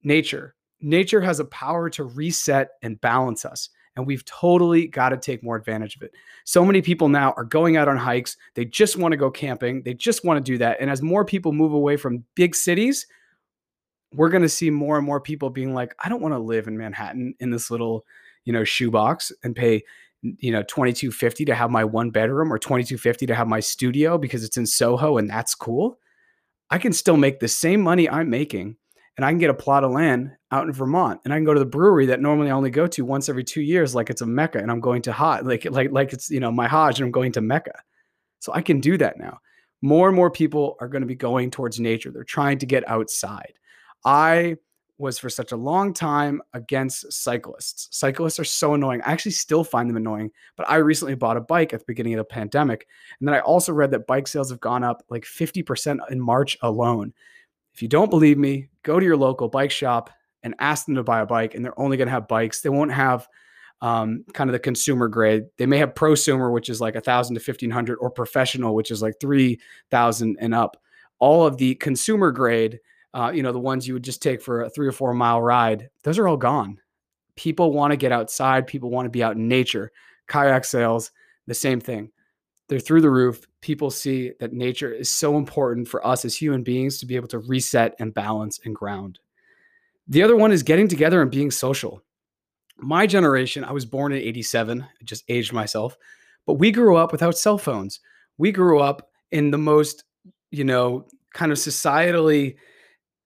nature 0.03 0.55
nature 0.81 1.21
has 1.21 1.41
a 1.41 1.45
power 1.45 1.91
to 1.91 2.05
reset 2.05 2.71
and 2.83 3.01
balance 3.01 3.45
us. 3.45 3.71
And 3.97 4.07
we've 4.07 4.25
totally 4.25 4.87
got 4.87 5.09
to 5.09 5.17
take 5.17 5.43
more 5.43 5.57
advantage 5.57 5.97
of 5.97 6.03
it. 6.03 6.15
So 6.45 6.65
many 6.65 6.83
people 6.83 7.09
now 7.09 7.35
are 7.37 7.45
going 7.45 7.77
out 7.77 7.89
on 7.89 7.97
hikes. 7.97 8.37
They 8.55 8.65
just 8.65 8.97
want 8.97 9.11
to 9.13 9.17
go 9.17 9.29
camping. 9.29 9.83
They 9.83 9.93
just 9.93 10.25
want 10.25 10.45
to 10.45 10.53
do 10.53 10.57
that. 10.59 10.77
And 10.81 10.89
as 10.89 11.03
more 11.03 11.25
people 11.25 11.53
move 11.53 11.73
away 11.73 11.97
from 11.97 12.25
big 12.37 12.55
cities, 12.55 13.07
we're 14.15 14.29
going 14.29 14.43
to 14.43 14.49
see 14.49 14.71
more 14.71 14.97
and 14.97 15.05
more 15.05 15.21
people 15.21 15.51
being 15.51 15.75
like, 15.75 15.95
I 16.03 16.09
don't 16.09 16.23
want 16.23 16.35
to 16.35 16.39
live 16.39 16.69
in 16.69 16.79
Manhattan 16.79 17.35
in 17.41 17.51
this 17.51 17.71
little, 17.71 18.07
you 18.45 18.53
know, 18.53 18.65
shoebox 18.65 19.33
and 19.43 19.55
pay, 19.55 19.83
you 20.23 20.53
know, 20.53 20.63
2250 20.63 21.45
to 21.47 21.55
have 21.55 21.71
my 21.71 21.85
one 21.85 22.11
bedroom 22.11 22.53
or 22.53 22.59
2250 22.59 23.27
to 23.27 23.35
have 23.35 23.49
my 23.49 23.61
studio 23.61 24.17
because 24.17 24.45
it's 24.45 24.57
in 24.57 24.67
Soho 24.67 25.19
and 25.19 25.29
that's 25.29 25.55
cool. 25.55 25.99
I 26.71 26.79
can 26.79 26.93
still 26.93 27.17
make 27.17 27.41
the 27.41 27.49
same 27.49 27.81
money 27.81 28.09
I'm 28.09 28.31
making 28.31 28.77
and 29.19 29.25
I 29.25 29.31
can 29.33 29.39
get 29.39 29.51
a 29.51 29.55
plot 29.55 29.83
of 29.83 29.91
land 29.91 30.31
out 30.53 30.69
in 30.69 30.73
Vermont 30.73 31.21
and 31.25 31.35
I 31.35 31.37
can 31.37 31.45
go 31.45 31.53
to 31.53 31.59
the 31.59 31.67
brewery 31.67 32.07
that 32.07 32.21
normally 32.21 32.51
I 32.51 32.55
only 32.55 32.71
go 32.71 32.87
to 32.87 33.05
once 33.05 33.29
every 33.29 33.43
two 33.43 33.61
years, 33.61 33.93
like 33.93 34.11
it's 34.11 34.23
a 34.23 34.27
Mecca 34.27 34.59
and 34.59 34.71
I'm 34.71 34.79
going 34.79 35.03
to 35.03 35.13
Hajj, 35.13 35.43
like, 35.43 35.65
like, 35.65 35.91
like 35.91 36.13
it's, 36.13 36.31
you 36.31 36.39
know, 36.39 36.53
my 36.53 36.69
Hajj 36.69 37.01
and 37.01 37.07
I'm 37.07 37.11
going 37.11 37.33
to 37.33 37.41
Mecca. 37.41 37.83
So 38.39 38.53
I 38.55 38.63
can 38.63 38.79
do 38.79 38.97
that 38.99 39.19
now. 39.19 39.41
More 39.83 40.07
and 40.07 40.15
more 40.15 40.31
people 40.31 40.77
are 40.81 40.87
going 40.87 41.03
to 41.03 41.07
be 41.07 41.17
going 41.17 41.51
towards 41.51 41.81
nature. 41.81 42.13
They're 42.13 42.23
trying 42.23 42.59
to 42.59 42.67
get 42.67 42.89
outside. 42.89 43.55
I 44.05 44.57
was 44.99 45.19
for 45.19 45.29
such 45.29 45.51
a 45.51 45.57
long 45.57 45.93
time 45.93 46.41
against 46.55 47.13
cyclists. 47.13 47.89
Cyclists 47.91 48.39
are 48.39 48.45
so 48.45 48.75
annoying. 48.75 49.03
I 49.03 49.11
actually 49.11 49.33
still 49.33 49.65
find 49.65 49.91
them 49.91 49.97
annoying, 49.97 50.31
but 50.57 50.71
I 50.71 50.77
recently 50.77 51.17
bought 51.17 51.37
a 51.37 51.41
bike 51.41 51.75
at 51.75 51.81
the 51.81 51.87
beginning 51.89 52.15
of 52.15 52.19
the 52.19 52.25
pandemic. 52.25 52.87
And 53.19 53.27
then 53.27 53.35
I 53.35 53.41
also 53.41 53.73
read 53.73 53.91
that 53.91 54.07
bike 54.07 54.29
sales 54.29 54.51
have 54.51 54.61
gone 54.61 54.85
up 54.85 55.05
like 55.09 55.25
50% 55.25 55.99
in 56.11 56.21
March 56.21 56.57
alone. 56.63 57.13
If 57.79 57.83
you 57.83 57.87
don't 57.87 58.11
believe 58.11 58.39
me, 58.39 58.71
go 58.83 58.99
to 58.99 59.07
your 59.07 59.17
local 59.17 59.47
bike 59.47 59.71
shop 59.71 60.11
and 60.43 60.57
ask 60.59 60.85
them 60.85 60.97
to 60.97 61.05
buy 61.05 61.21
a 61.21 61.27
bike, 61.27 61.55
and 61.55 61.65
they're 61.65 61.79
only 61.79 61.97
going 61.97 62.09
to 62.09 62.13
have 62.13 62.27
bikes. 62.27 62.61
They 62.61 62.71
won't 62.71 62.91
have 62.91 63.29
um, 63.81 64.25
kind 64.35 64.51
of 64.51 64.53
the 64.53 64.59
consumer 64.59 65.07
grade. 65.07 65.45
They 65.59 65.67
may 65.67 65.79
have 65.79 65.95
prosumer, 65.95 66.53
which 66.53 66.71
is 66.71 66.81
like 66.81 66.97
a 66.97 67.01
thousand 67.01 67.35
to 67.37 67.41
fifteen 67.41 67.71
hundred, 67.71 67.99
or 67.99 68.11
professional, 68.11 68.75
which 68.75 68.91
is 68.91 69.01
like 69.01 69.21
three 69.21 69.61
thousand 69.93 70.39
and 70.41 70.57
up. 70.57 70.77
All 71.21 71.47
of 71.47 71.57
the 71.57 71.77
consumer 71.77 72.33
grade, 72.33 72.81
uh, 73.15 73.31
you 73.33 73.45
know, 73.45 73.53
the 73.53 73.61
ones 73.61 73.87
you 73.87 73.95
would 73.95 74.03
just 74.03 74.23
take 74.23 74.43
for 74.43 74.63
a 74.63 74.71
three 74.71 74.89
or 74.89 74.93
four 74.93 75.15
mile 75.15 75.41
ride, 75.41 75.89
those 76.03 76.19
are 76.19 76.27
all 76.27 76.37
gone. 76.37 76.81
People 77.37 77.73
want 77.73 77.93
to 77.93 77.97
get 77.97 78.11
outside. 78.11 78.67
People 78.67 78.91
want 78.91 79.07
to 79.07 79.11
be 79.11 79.23
out 79.23 79.37
in 79.37 79.47
nature. 79.47 79.93
Kayak 80.27 80.65
sales, 80.65 81.13
the 81.47 81.55
same 81.55 81.81
thing 81.81 82.11
they're 82.69 82.79
through 82.79 83.01
the 83.01 83.11
roof. 83.11 83.47
People 83.61 83.91
see 83.91 84.33
that 84.41 84.53
nature 84.53 84.93
is 84.93 85.11
so 85.11 85.37
important 85.37 85.89
for 85.89 86.07
us 86.07 86.25
as 86.25 86.37
human 86.37 86.63
beings 86.63 86.99
to 86.99 87.07
be 87.07 87.17
able 87.17 87.29
to 87.29 87.39
reset 87.39 87.95
and 87.99 88.15
balance 88.15 88.61
and 88.65 88.75
ground. 88.75 89.19
The 90.07 90.23
other 90.23 90.37
one 90.37 90.53
is 90.53 90.63
getting 90.63 90.89
together 90.89 91.21
and 91.21 91.31
being 91.31 91.51
social. 91.51 92.03
My 92.79 93.07
generation, 93.07 93.65
I 93.65 93.73
was 93.73 93.85
born 93.85 94.13
in 94.13 94.19
87, 94.19 94.83
I 94.83 95.05
just 95.05 95.25
aged 95.29 95.53
myself, 95.53 95.97
but 96.47 96.55
we 96.55 96.71
grew 96.71 96.97
up 96.97 97.11
without 97.11 97.37
cell 97.37 97.59
phones. 97.59 98.01
We 98.37 98.53
grew 98.53 98.79
up 98.81 99.11
in 99.33 99.51
the 99.51 99.59
most, 99.59 100.05
you 100.51 100.65
know, 100.65 101.07
kind 101.35 101.51
of 101.51 101.59
societally 101.59 102.57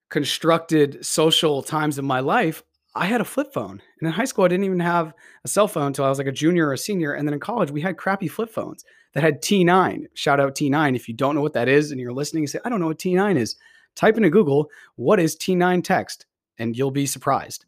constructed 0.08 1.04
social 1.04 1.62
times 1.62 1.98
of 1.98 2.04
my 2.04 2.20
life 2.20 2.62
I 2.94 3.06
had 3.06 3.20
a 3.20 3.24
flip 3.24 3.52
phone. 3.52 3.80
And 4.00 4.06
in 4.06 4.12
high 4.12 4.26
school, 4.26 4.44
I 4.44 4.48
didn't 4.48 4.66
even 4.66 4.80
have 4.80 5.14
a 5.44 5.48
cell 5.48 5.66
phone 5.66 5.86
until 5.86 6.04
I 6.04 6.10
was 6.10 6.18
like 6.18 6.26
a 6.26 6.32
junior 6.32 6.68
or 6.68 6.72
a 6.74 6.78
senior. 6.78 7.14
And 7.14 7.26
then 7.26 7.32
in 7.32 7.40
college, 7.40 7.70
we 7.70 7.80
had 7.80 7.96
crappy 7.96 8.28
flip 8.28 8.50
phones 8.50 8.84
that 9.12 9.22
had 9.22 9.42
T9. 9.42 10.06
Shout 10.14 10.40
out 10.40 10.54
T9. 10.54 10.96
If 10.96 11.08
you 11.08 11.14
don't 11.14 11.34
know 11.34 11.42
what 11.42 11.52
that 11.54 11.68
is 11.68 11.90
and 11.90 12.00
you're 12.00 12.12
listening, 12.12 12.42
you 12.42 12.46
say, 12.46 12.60
I 12.64 12.68
don't 12.68 12.80
know 12.80 12.86
what 12.86 12.98
T9 12.98 13.36
is. 13.36 13.56
Type 13.94 14.16
into 14.16 14.30
Google, 14.30 14.70
what 14.96 15.20
is 15.20 15.36
T9 15.36 15.84
text? 15.84 16.26
And 16.58 16.76
you'll 16.76 16.90
be 16.90 17.06
surprised. 17.06 17.66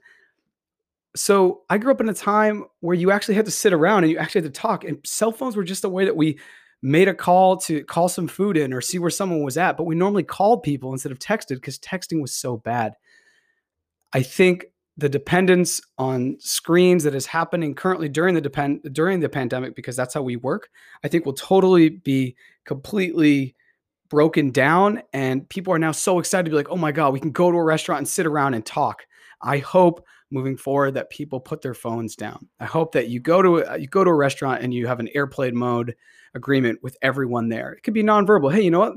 So 1.16 1.62
I 1.70 1.78
grew 1.78 1.92
up 1.92 2.00
in 2.00 2.08
a 2.08 2.14
time 2.14 2.64
where 2.80 2.94
you 2.94 3.10
actually 3.10 3.34
had 3.34 3.44
to 3.44 3.50
sit 3.50 3.72
around 3.72 4.04
and 4.04 4.10
you 4.10 4.18
actually 4.18 4.42
had 4.42 4.54
to 4.54 4.60
talk. 4.60 4.84
And 4.84 4.98
cell 5.04 5.32
phones 5.32 5.56
were 5.56 5.64
just 5.64 5.84
a 5.84 5.88
way 5.88 6.04
that 6.04 6.16
we 6.16 6.38
made 6.82 7.08
a 7.08 7.14
call 7.14 7.56
to 7.56 7.84
call 7.84 8.08
some 8.08 8.26
food 8.26 8.56
in 8.56 8.72
or 8.72 8.80
see 8.80 8.98
where 8.98 9.10
someone 9.10 9.42
was 9.42 9.56
at. 9.56 9.76
But 9.76 9.84
we 9.84 9.94
normally 9.94 10.22
called 10.22 10.62
people 10.62 10.92
instead 10.92 11.12
of 11.12 11.18
texted 11.18 11.56
because 11.56 11.78
texting 11.78 12.20
was 12.20 12.34
so 12.34 12.56
bad. 12.56 12.94
I 14.12 14.22
think 14.22 14.66
the 14.96 15.08
dependence 15.08 15.80
on 15.98 16.36
screens 16.38 17.02
that 17.02 17.14
is 17.14 17.26
happening 17.26 17.74
currently 17.74 18.08
during 18.08 18.34
the 18.34 18.40
depend 18.40 18.80
during 18.92 19.20
the 19.20 19.28
pandemic 19.28 19.74
because 19.74 19.96
that's 19.96 20.14
how 20.14 20.22
we 20.22 20.36
work 20.36 20.68
i 21.02 21.08
think 21.08 21.26
will 21.26 21.32
totally 21.32 21.88
be 21.88 22.36
completely 22.64 23.54
broken 24.08 24.50
down 24.50 25.02
and 25.12 25.48
people 25.48 25.72
are 25.72 25.78
now 25.78 25.90
so 25.90 26.18
excited 26.18 26.44
to 26.44 26.50
be 26.50 26.56
like 26.56 26.70
oh 26.70 26.76
my 26.76 26.92
god 26.92 27.12
we 27.12 27.20
can 27.20 27.32
go 27.32 27.50
to 27.50 27.56
a 27.56 27.64
restaurant 27.64 27.98
and 27.98 28.08
sit 28.08 28.26
around 28.26 28.54
and 28.54 28.64
talk. 28.64 29.06
I 29.42 29.58
hope 29.58 30.06
moving 30.30 30.56
forward 30.56 30.92
that 30.94 31.10
people 31.10 31.38
put 31.38 31.62
their 31.62 31.74
phones 31.74 32.16
down. 32.16 32.48
I 32.60 32.64
hope 32.64 32.92
that 32.92 33.08
you 33.08 33.20
go 33.20 33.42
to 33.42 33.58
a, 33.58 33.78
you 33.78 33.86
go 33.88 34.04
to 34.04 34.10
a 34.10 34.14
restaurant 34.14 34.62
and 34.62 34.72
you 34.72 34.86
have 34.86 35.00
an 35.00 35.08
airplane 35.14 35.56
mode 35.56 35.94
agreement 36.34 36.78
with 36.82 36.96
everyone 37.02 37.48
there. 37.48 37.72
It 37.72 37.82
could 37.82 37.94
be 37.94 38.02
nonverbal. 38.02 38.52
Hey 38.52 38.62
you 38.62 38.70
know 38.70 38.80
what? 38.80 38.94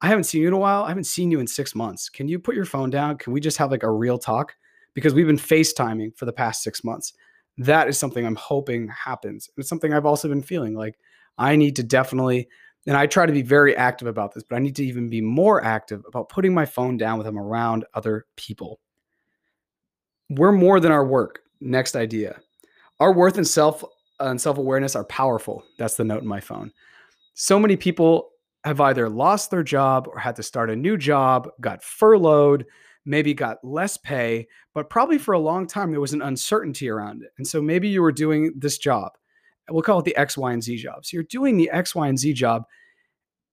I 0.00 0.08
haven't 0.08 0.24
seen 0.24 0.42
you 0.42 0.48
in 0.48 0.54
a 0.54 0.58
while. 0.58 0.84
I 0.84 0.88
haven't 0.88 1.04
seen 1.04 1.30
you 1.30 1.40
in 1.40 1.46
six 1.46 1.74
months. 1.74 2.08
Can 2.08 2.26
you 2.26 2.38
put 2.38 2.54
your 2.54 2.64
phone 2.64 2.88
down? 2.88 3.18
Can 3.18 3.32
we 3.32 3.40
just 3.40 3.58
have 3.58 3.70
like 3.70 3.82
a 3.82 3.90
real 3.90 4.18
talk 4.18 4.54
because 5.00 5.14
we've 5.14 5.26
been 5.26 5.36
FaceTiming 5.36 6.16
for 6.16 6.26
the 6.26 6.32
past 6.32 6.62
six 6.62 6.84
months. 6.84 7.14
That 7.58 7.88
is 7.88 7.98
something 7.98 8.24
I'm 8.24 8.36
hoping 8.36 8.88
happens. 8.88 9.48
It's 9.56 9.68
something 9.68 9.92
I've 9.92 10.06
also 10.06 10.28
been 10.28 10.42
feeling 10.42 10.74
like 10.74 10.98
I 11.38 11.56
need 11.56 11.76
to 11.76 11.82
definitely 11.82 12.48
And 12.86 12.96
I 12.96 13.06
try 13.06 13.26
to 13.26 13.32
be 13.32 13.42
very 13.42 13.76
active 13.76 14.08
about 14.08 14.32
this, 14.34 14.42
but 14.42 14.56
I 14.56 14.58
need 14.58 14.76
to 14.76 14.84
even 14.84 15.10
be 15.10 15.20
more 15.20 15.62
active 15.62 16.02
about 16.06 16.28
putting 16.28 16.54
my 16.54 16.64
phone 16.64 16.96
down 16.96 17.18
when 17.18 17.26
I'm 17.26 17.38
around 17.38 17.84
other 17.94 18.26
people. 18.36 18.80
We're 20.30 20.52
more 20.52 20.80
than 20.80 20.92
our 20.92 21.04
work. 21.04 21.40
Next 21.60 21.94
idea. 21.94 22.40
Our 22.98 23.12
worth 23.12 23.36
and 23.36 23.46
self 23.46 23.84
uh, 23.84 24.26
and 24.26 24.40
self-awareness 24.40 24.96
are 24.96 25.04
powerful. 25.04 25.64
That's 25.78 25.96
the 25.96 26.04
note 26.04 26.22
in 26.22 26.28
my 26.28 26.40
phone. 26.40 26.72
So 27.34 27.58
many 27.58 27.76
people 27.76 28.30
have 28.64 28.80
either 28.80 29.08
lost 29.08 29.50
their 29.50 29.62
job 29.62 30.06
or 30.06 30.18
had 30.18 30.36
to 30.36 30.42
start 30.42 30.70
a 30.70 30.76
new 30.76 30.98
job, 30.98 31.48
got 31.60 31.82
furloughed, 31.82 32.66
maybe 33.04 33.34
got 33.34 33.64
less 33.64 33.96
pay, 33.96 34.46
but 34.74 34.90
probably 34.90 35.18
for 35.18 35.32
a 35.32 35.38
long 35.38 35.66
time 35.66 35.90
there 35.90 36.00
was 36.00 36.12
an 36.12 36.22
uncertainty 36.22 36.88
around 36.88 37.22
it. 37.22 37.30
And 37.38 37.46
so 37.46 37.62
maybe 37.62 37.88
you 37.88 38.02
were 38.02 38.12
doing 38.12 38.52
this 38.56 38.78
job. 38.78 39.12
Uh, 39.68 39.74
we'll 39.74 39.82
call 39.82 40.00
it 40.00 40.04
the 40.04 40.16
X, 40.16 40.36
Y, 40.36 40.52
and 40.52 40.62
Z 40.62 40.76
job. 40.76 41.04
So 41.04 41.16
you're 41.16 41.24
doing 41.24 41.56
the 41.56 41.70
X, 41.70 41.94
Y, 41.94 42.06
and 42.06 42.18
Z 42.18 42.32
job, 42.34 42.64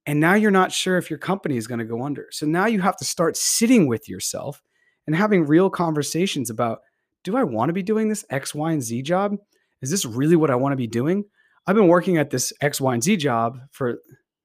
and 0.06 0.20
now 0.20 0.36
you're 0.36 0.52
not 0.52 0.72
sure 0.72 0.98
if 0.98 1.10
your 1.10 1.20
company 1.20 1.58
is 1.58 1.68
going 1.68 1.80
to 1.80 1.86
go 1.86 2.04
under. 2.04 2.28
So 2.32 2.46
now 2.46 2.66
you 2.66 2.82
have 2.82 2.98
to 2.98 3.06
start 3.06 3.36
sitting 3.36 3.88
with 3.88 4.08
yourself 4.08 4.62
and 5.06 5.16
having 5.16 5.46
real 5.46 5.70
conversations 5.70 6.50
about 6.50 6.80
do 7.24 7.36
I 7.36 7.44
want 7.44 7.70
to 7.70 7.74
be 7.74 7.84
doing 7.84 8.08
this 8.08 8.24
X, 8.30 8.56
Y, 8.56 8.72
and 8.72 8.82
Z 8.82 9.02
job? 9.02 9.36
Is 9.82 9.92
this 9.92 10.06
really 10.06 10.36
what 10.36 10.50
I 10.50 10.56
want 10.56 10.72
to 10.72 10.78
be 10.78 10.88
doing? 10.88 11.26
I've 11.66 11.76
been 11.76 11.90
working 11.90 12.18
at 12.18 12.30
this 12.30 12.54
X, 12.62 12.80
Y, 12.80 12.94
and 12.94 13.04
Z 13.04 13.18
job 13.18 13.60
for 13.72 14.00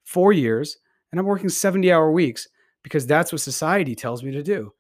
four 0.05 0.33
years, 0.33 0.79
and 1.11 1.21
I'm 1.21 1.27
working 1.27 1.49
70 1.49 1.93
hour 1.93 2.11
weeks 2.11 2.49
because 2.83 3.07
that's 3.07 3.31
what 3.31 3.41
society 3.41 3.95
tells 3.95 4.25
me 4.25 4.33
to 4.33 4.43
do. 4.43 4.73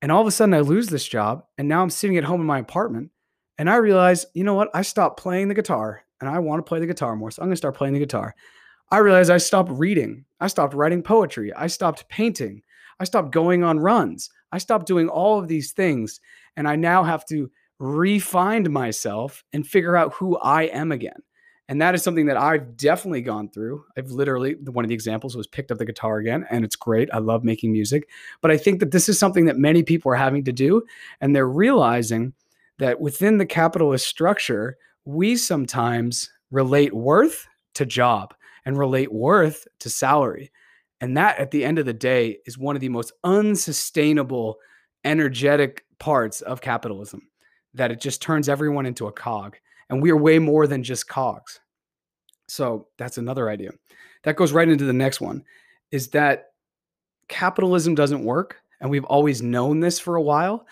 And 0.00 0.12
all 0.12 0.20
of 0.20 0.26
a 0.26 0.30
sudden, 0.30 0.54
I 0.54 0.60
lose 0.60 0.88
this 0.88 1.06
job, 1.06 1.44
and 1.56 1.68
now 1.68 1.82
I'm 1.82 1.90
sitting 1.90 2.16
at 2.16 2.24
home 2.24 2.40
in 2.40 2.46
my 2.46 2.60
apartment, 2.60 3.10
and 3.58 3.68
I 3.68 3.76
realize, 3.76 4.26
you 4.34 4.44
know 4.44 4.54
what? 4.54 4.70
I 4.72 4.82
stopped 4.82 5.18
playing 5.18 5.48
the 5.48 5.54
guitar, 5.54 6.04
and 6.20 6.30
I 6.30 6.38
want 6.38 6.64
to 6.64 6.68
play 6.68 6.78
the 6.78 6.86
guitar 6.86 7.16
more, 7.16 7.30
so 7.30 7.42
I'm 7.42 7.48
going 7.48 7.54
to 7.54 7.56
start 7.56 7.76
playing 7.76 7.94
the 7.94 8.00
guitar. 8.00 8.34
I 8.90 8.98
realized 8.98 9.30
I 9.30 9.38
stopped 9.38 9.70
reading. 9.72 10.24
I 10.40 10.46
stopped 10.46 10.74
writing 10.74 11.02
poetry. 11.02 11.52
I 11.52 11.66
stopped 11.66 12.08
painting. 12.08 12.62
I 13.00 13.04
stopped 13.04 13.32
going 13.32 13.64
on 13.64 13.80
runs. 13.80 14.30
I 14.52 14.58
stopped 14.58 14.86
doing 14.86 15.08
all 15.08 15.38
of 15.38 15.48
these 15.48 15.72
things, 15.72 16.20
and 16.56 16.68
I 16.68 16.76
now 16.76 17.02
have 17.02 17.26
to 17.26 17.50
refind 17.80 18.68
myself 18.70 19.44
and 19.52 19.66
figure 19.66 19.96
out 19.96 20.14
who 20.14 20.38
I 20.38 20.64
am 20.64 20.92
again. 20.92 21.22
And 21.68 21.82
that 21.82 21.94
is 21.94 22.02
something 22.02 22.26
that 22.26 22.38
I've 22.38 22.76
definitely 22.78 23.20
gone 23.20 23.50
through. 23.50 23.84
I've 23.96 24.10
literally, 24.10 24.54
one 24.54 24.84
of 24.84 24.88
the 24.88 24.94
examples 24.94 25.36
was 25.36 25.46
picked 25.46 25.70
up 25.70 25.76
the 25.76 25.84
guitar 25.84 26.16
again, 26.16 26.46
and 26.50 26.64
it's 26.64 26.76
great. 26.76 27.10
I 27.12 27.18
love 27.18 27.44
making 27.44 27.72
music. 27.72 28.08
But 28.40 28.50
I 28.50 28.56
think 28.56 28.80
that 28.80 28.90
this 28.90 29.08
is 29.08 29.18
something 29.18 29.44
that 29.44 29.58
many 29.58 29.82
people 29.82 30.10
are 30.10 30.16
having 30.16 30.44
to 30.44 30.52
do. 30.52 30.82
And 31.20 31.36
they're 31.36 31.48
realizing 31.48 32.32
that 32.78 33.00
within 33.00 33.36
the 33.36 33.46
capitalist 33.46 34.06
structure, 34.06 34.78
we 35.04 35.36
sometimes 35.36 36.30
relate 36.50 36.94
worth 36.94 37.46
to 37.74 37.84
job 37.84 38.34
and 38.64 38.78
relate 38.78 39.12
worth 39.12 39.66
to 39.80 39.90
salary. 39.90 40.50
And 41.00 41.16
that, 41.16 41.38
at 41.38 41.50
the 41.50 41.64
end 41.64 41.78
of 41.78 41.86
the 41.86 41.92
day, 41.92 42.38
is 42.46 42.56
one 42.56 42.76
of 42.76 42.80
the 42.80 42.88
most 42.88 43.12
unsustainable, 43.24 44.58
energetic 45.04 45.84
parts 45.98 46.40
of 46.40 46.60
capitalism 46.60 47.28
that 47.74 47.90
it 47.90 48.00
just 48.00 48.22
turns 48.22 48.48
everyone 48.48 48.86
into 48.86 49.06
a 49.06 49.12
cog. 49.12 49.58
And 49.90 50.02
we 50.02 50.10
are 50.10 50.16
way 50.16 50.38
more 50.38 50.66
than 50.66 50.82
just 50.82 51.08
cogs. 51.08 51.60
So 52.48 52.88
that's 52.98 53.18
another 53.18 53.48
idea. 53.48 53.70
That 54.24 54.36
goes 54.36 54.52
right 54.52 54.68
into 54.68 54.84
the 54.84 54.92
next 54.92 55.20
one 55.20 55.44
is 55.90 56.08
that 56.08 56.46
capitalism 57.28 57.94
doesn't 57.94 58.24
work. 58.24 58.56
And 58.80 58.90
we've 58.90 59.04
always 59.04 59.42
known 59.42 59.80
this 59.80 59.98
for 59.98 60.16
a 60.16 60.22
while. 60.22 60.66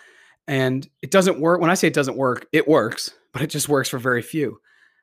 And 0.47 0.89
it 1.03 1.11
doesn't 1.11 1.41
work. 1.41 1.61
When 1.61 1.71
I 1.71 1.75
say 1.75 1.89
it 1.89 1.95
doesn't 1.95 2.17
work, 2.17 2.47
it 2.53 2.69
works, 2.69 3.13
but 3.33 3.43
it 3.43 3.49
just 3.49 3.69
works 3.69 3.89
for 3.89 3.99
very 3.99 4.23
few. 4.23 4.61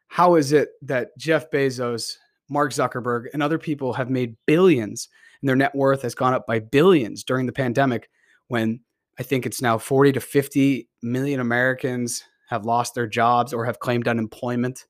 How 0.07 0.35
is 0.35 0.51
it 0.51 0.69
that 0.83 1.17
Jeff 1.17 1.49
Bezos, 1.51 2.17
Mark 2.49 2.71
Zuckerberg, 2.71 3.25
and 3.33 3.41
other 3.41 3.57
people 3.57 3.93
have 3.93 4.09
made 4.09 4.37
billions 4.45 5.09
and 5.41 5.49
their 5.49 5.55
net 5.55 5.75
worth 5.75 6.03
has 6.03 6.15
gone 6.15 6.33
up 6.33 6.47
by 6.47 6.59
billions 6.59 7.23
during 7.23 7.45
the 7.45 7.51
pandemic 7.51 8.09
when 8.47 8.79
I 9.19 9.23
think 9.23 9.45
it's 9.45 9.61
now 9.61 9.77
40 9.77 10.13
to 10.13 10.21
50 10.21 10.87
million 11.01 11.39
Americans 11.39 12.23
have 12.53 12.65
lost 12.65 12.93
their 12.93 13.07
jobs 13.07 13.53
or 13.53 13.65
have 13.65 13.79
claimed 13.79 14.07
unemployment. 14.07 14.85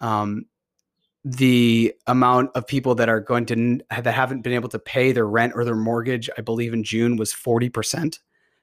Um, 0.00 0.46
the 1.24 1.92
amount 2.06 2.50
of 2.54 2.66
people 2.66 2.94
that 2.94 3.08
are 3.08 3.20
going 3.20 3.44
to 3.46 3.80
that 3.90 4.06
haven't 4.06 4.42
been 4.42 4.54
able 4.54 4.70
to 4.70 4.78
pay 4.78 5.12
their 5.12 5.26
rent 5.26 5.52
or 5.54 5.64
their 5.64 5.76
mortgage, 5.76 6.30
I 6.38 6.40
believe 6.40 6.72
in 6.72 6.84
June 6.84 7.16
was 7.16 7.32
40%. 7.32 8.18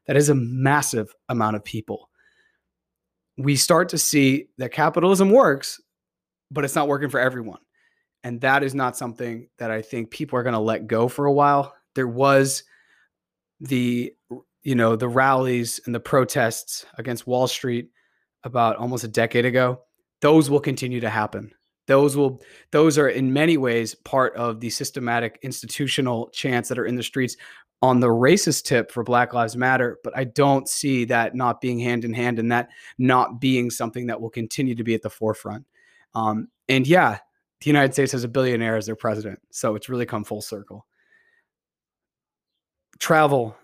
That 0.07 0.17
is 0.17 0.29
a 0.29 0.35
massive 0.35 1.13
amount 1.29 1.57
of 1.57 1.63
people. 1.63 2.09
We 3.37 3.55
start 3.55 3.89
to 3.89 3.97
see 3.97 4.47
that 4.57 4.71
capitalism 4.71 5.29
works, 5.29 5.79
but 6.49 6.63
it's 6.63 6.75
not 6.75 6.87
working 6.87 7.09
for 7.09 7.19
everyone. 7.19 7.59
And 8.23 8.41
that 8.41 8.63
is 8.63 8.73
not 8.73 8.97
something 8.97 9.49
that 9.59 9.69
I 9.69 9.81
think 9.81 10.09
people 10.09 10.39
are 10.39 10.43
going 10.43 10.53
to 10.53 10.59
let 10.59 10.87
go 10.87 11.07
for 11.07 11.25
a 11.25 11.33
while. 11.33 11.75
There 11.93 12.07
was 12.07 12.63
the 13.59 14.13
you 14.63 14.75
know 14.75 14.95
the 14.95 15.07
rallies 15.07 15.79
and 15.85 15.95
the 15.95 15.99
protests 15.99 16.85
against 16.97 17.27
Wall 17.27 17.47
Street 17.47 17.89
about 18.47 18.77
almost 18.77 19.03
a 19.03 19.07
decade 19.07 19.45
ago, 19.45 19.81
those 20.21 20.49
will 20.49 20.59
continue 20.59 20.99
to 20.99 21.09
happen. 21.09 21.53
Those 21.85 22.17
will 22.17 22.41
those 22.71 22.97
are 22.97 23.09
in 23.09 23.31
many 23.31 23.57
ways 23.57 23.95
part 23.95 24.35
of 24.35 24.59
the 24.59 24.69
systematic 24.69 25.39
institutional 25.41 26.29
chants 26.29 26.67
that 26.69 26.79
are 26.79 26.85
in 26.85 26.95
the 26.95 27.03
streets 27.03 27.37
on 27.81 27.99
the 27.99 28.07
racist 28.07 28.63
tip 28.63 28.91
for 28.91 29.03
Black 29.03 29.33
Lives 29.33 29.55
Matter, 29.55 29.99
but 30.03 30.17
I 30.17 30.23
don't 30.23 30.67
see 30.67 31.05
that 31.05 31.35
not 31.35 31.61
being 31.61 31.79
hand 31.79 32.03
in 32.03 32.13
hand 32.13 32.39
and 32.39 32.51
that 32.51 32.69
not 32.97 33.39
being 33.39 33.69
something 33.69 34.07
that 34.07 34.19
will 34.19 34.31
continue 34.31 34.73
to 34.75 34.83
be 34.83 34.95
at 34.95 35.03
the 35.03 35.09
forefront. 35.09 35.65
Um, 36.15 36.47
and 36.67 36.87
yeah, 36.87 37.19
the 37.61 37.67
United 37.67 37.93
States 37.93 38.11
has 38.13 38.23
a 38.23 38.27
billionaire 38.27 38.77
as 38.77 38.87
their 38.87 38.95
president, 38.95 39.39
so 39.51 39.75
it's 39.75 39.89
really 39.89 40.07
come 40.07 40.23
full 40.23 40.41
circle. 40.41 40.87
Travel 42.99 43.55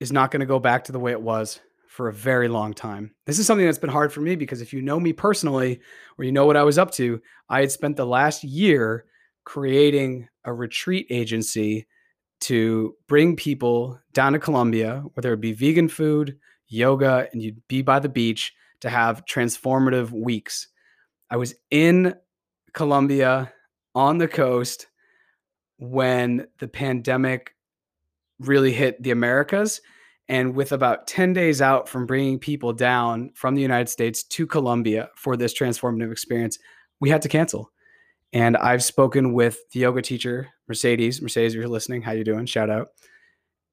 is 0.00 0.10
not 0.10 0.32
going 0.32 0.40
to 0.40 0.46
go 0.46 0.58
back 0.58 0.84
to 0.84 0.92
the 0.92 0.98
way 0.98 1.12
it 1.12 1.22
was 1.22 1.60
for 1.90 2.06
a 2.06 2.12
very 2.12 2.46
long 2.46 2.72
time. 2.72 3.12
This 3.26 3.40
is 3.40 3.48
something 3.48 3.66
that's 3.66 3.76
been 3.76 3.90
hard 3.90 4.12
for 4.12 4.20
me 4.20 4.36
because 4.36 4.62
if 4.62 4.72
you 4.72 4.80
know 4.80 5.00
me 5.00 5.12
personally 5.12 5.80
or 6.16 6.24
you 6.24 6.30
know 6.30 6.46
what 6.46 6.56
I 6.56 6.62
was 6.62 6.78
up 6.78 6.92
to, 6.92 7.20
I 7.48 7.60
had 7.60 7.72
spent 7.72 7.96
the 7.96 8.06
last 8.06 8.44
year 8.44 9.06
creating 9.44 10.28
a 10.44 10.52
retreat 10.52 11.08
agency 11.10 11.88
to 12.42 12.94
bring 13.08 13.34
people 13.34 13.98
down 14.12 14.34
to 14.34 14.38
Colombia, 14.38 15.02
where 15.12 15.22
there 15.22 15.32
would 15.32 15.40
be 15.40 15.52
vegan 15.52 15.88
food, 15.88 16.38
yoga, 16.68 17.26
and 17.32 17.42
you'd 17.42 17.60
be 17.66 17.82
by 17.82 17.98
the 17.98 18.08
beach 18.08 18.54
to 18.82 18.88
have 18.88 19.24
transformative 19.26 20.12
weeks. 20.12 20.68
I 21.28 21.38
was 21.38 21.56
in 21.72 22.14
Colombia 22.72 23.52
on 23.96 24.18
the 24.18 24.28
coast 24.28 24.86
when 25.78 26.46
the 26.60 26.68
pandemic 26.68 27.56
really 28.38 28.72
hit 28.72 29.02
the 29.02 29.10
Americas 29.10 29.80
and 30.30 30.54
with 30.54 30.70
about 30.70 31.08
10 31.08 31.32
days 31.32 31.60
out 31.60 31.88
from 31.88 32.06
bringing 32.06 32.38
people 32.38 32.72
down 32.72 33.32
from 33.34 33.56
the 33.56 33.60
United 33.60 33.88
States 33.88 34.22
to 34.22 34.46
Colombia 34.46 35.10
for 35.16 35.36
this 35.36 35.52
transformative 35.52 36.12
experience, 36.12 36.56
we 37.00 37.10
had 37.10 37.20
to 37.22 37.28
cancel. 37.28 37.72
And 38.32 38.56
I've 38.56 38.84
spoken 38.84 39.32
with 39.32 39.68
the 39.72 39.80
yoga 39.80 40.00
teacher, 40.00 40.48
Mercedes. 40.68 41.20
Mercedes, 41.20 41.54
if 41.54 41.58
you're 41.58 41.68
listening, 41.68 42.00
how 42.00 42.12
you 42.12 42.22
doing? 42.22 42.46
Shout 42.46 42.70
out. 42.70 42.90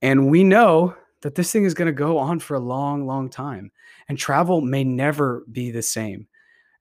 And 0.02 0.32
we 0.32 0.44
know 0.44 0.96
that 1.22 1.36
this 1.36 1.52
thing 1.52 1.64
is 1.64 1.76
going 1.76 1.86
to 1.86 1.92
go 1.92 2.18
on 2.18 2.40
for 2.40 2.56
a 2.56 2.60
long, 2.60 3.06
long 3.06 3.30
time. 3.30 3.72
And 4.10 4.18
travel 4.18 4.60
may 4.60 4.84
never 4.84 5.46
be 5.52 5.70
the 5.70 5.84
same. 5.84 6.28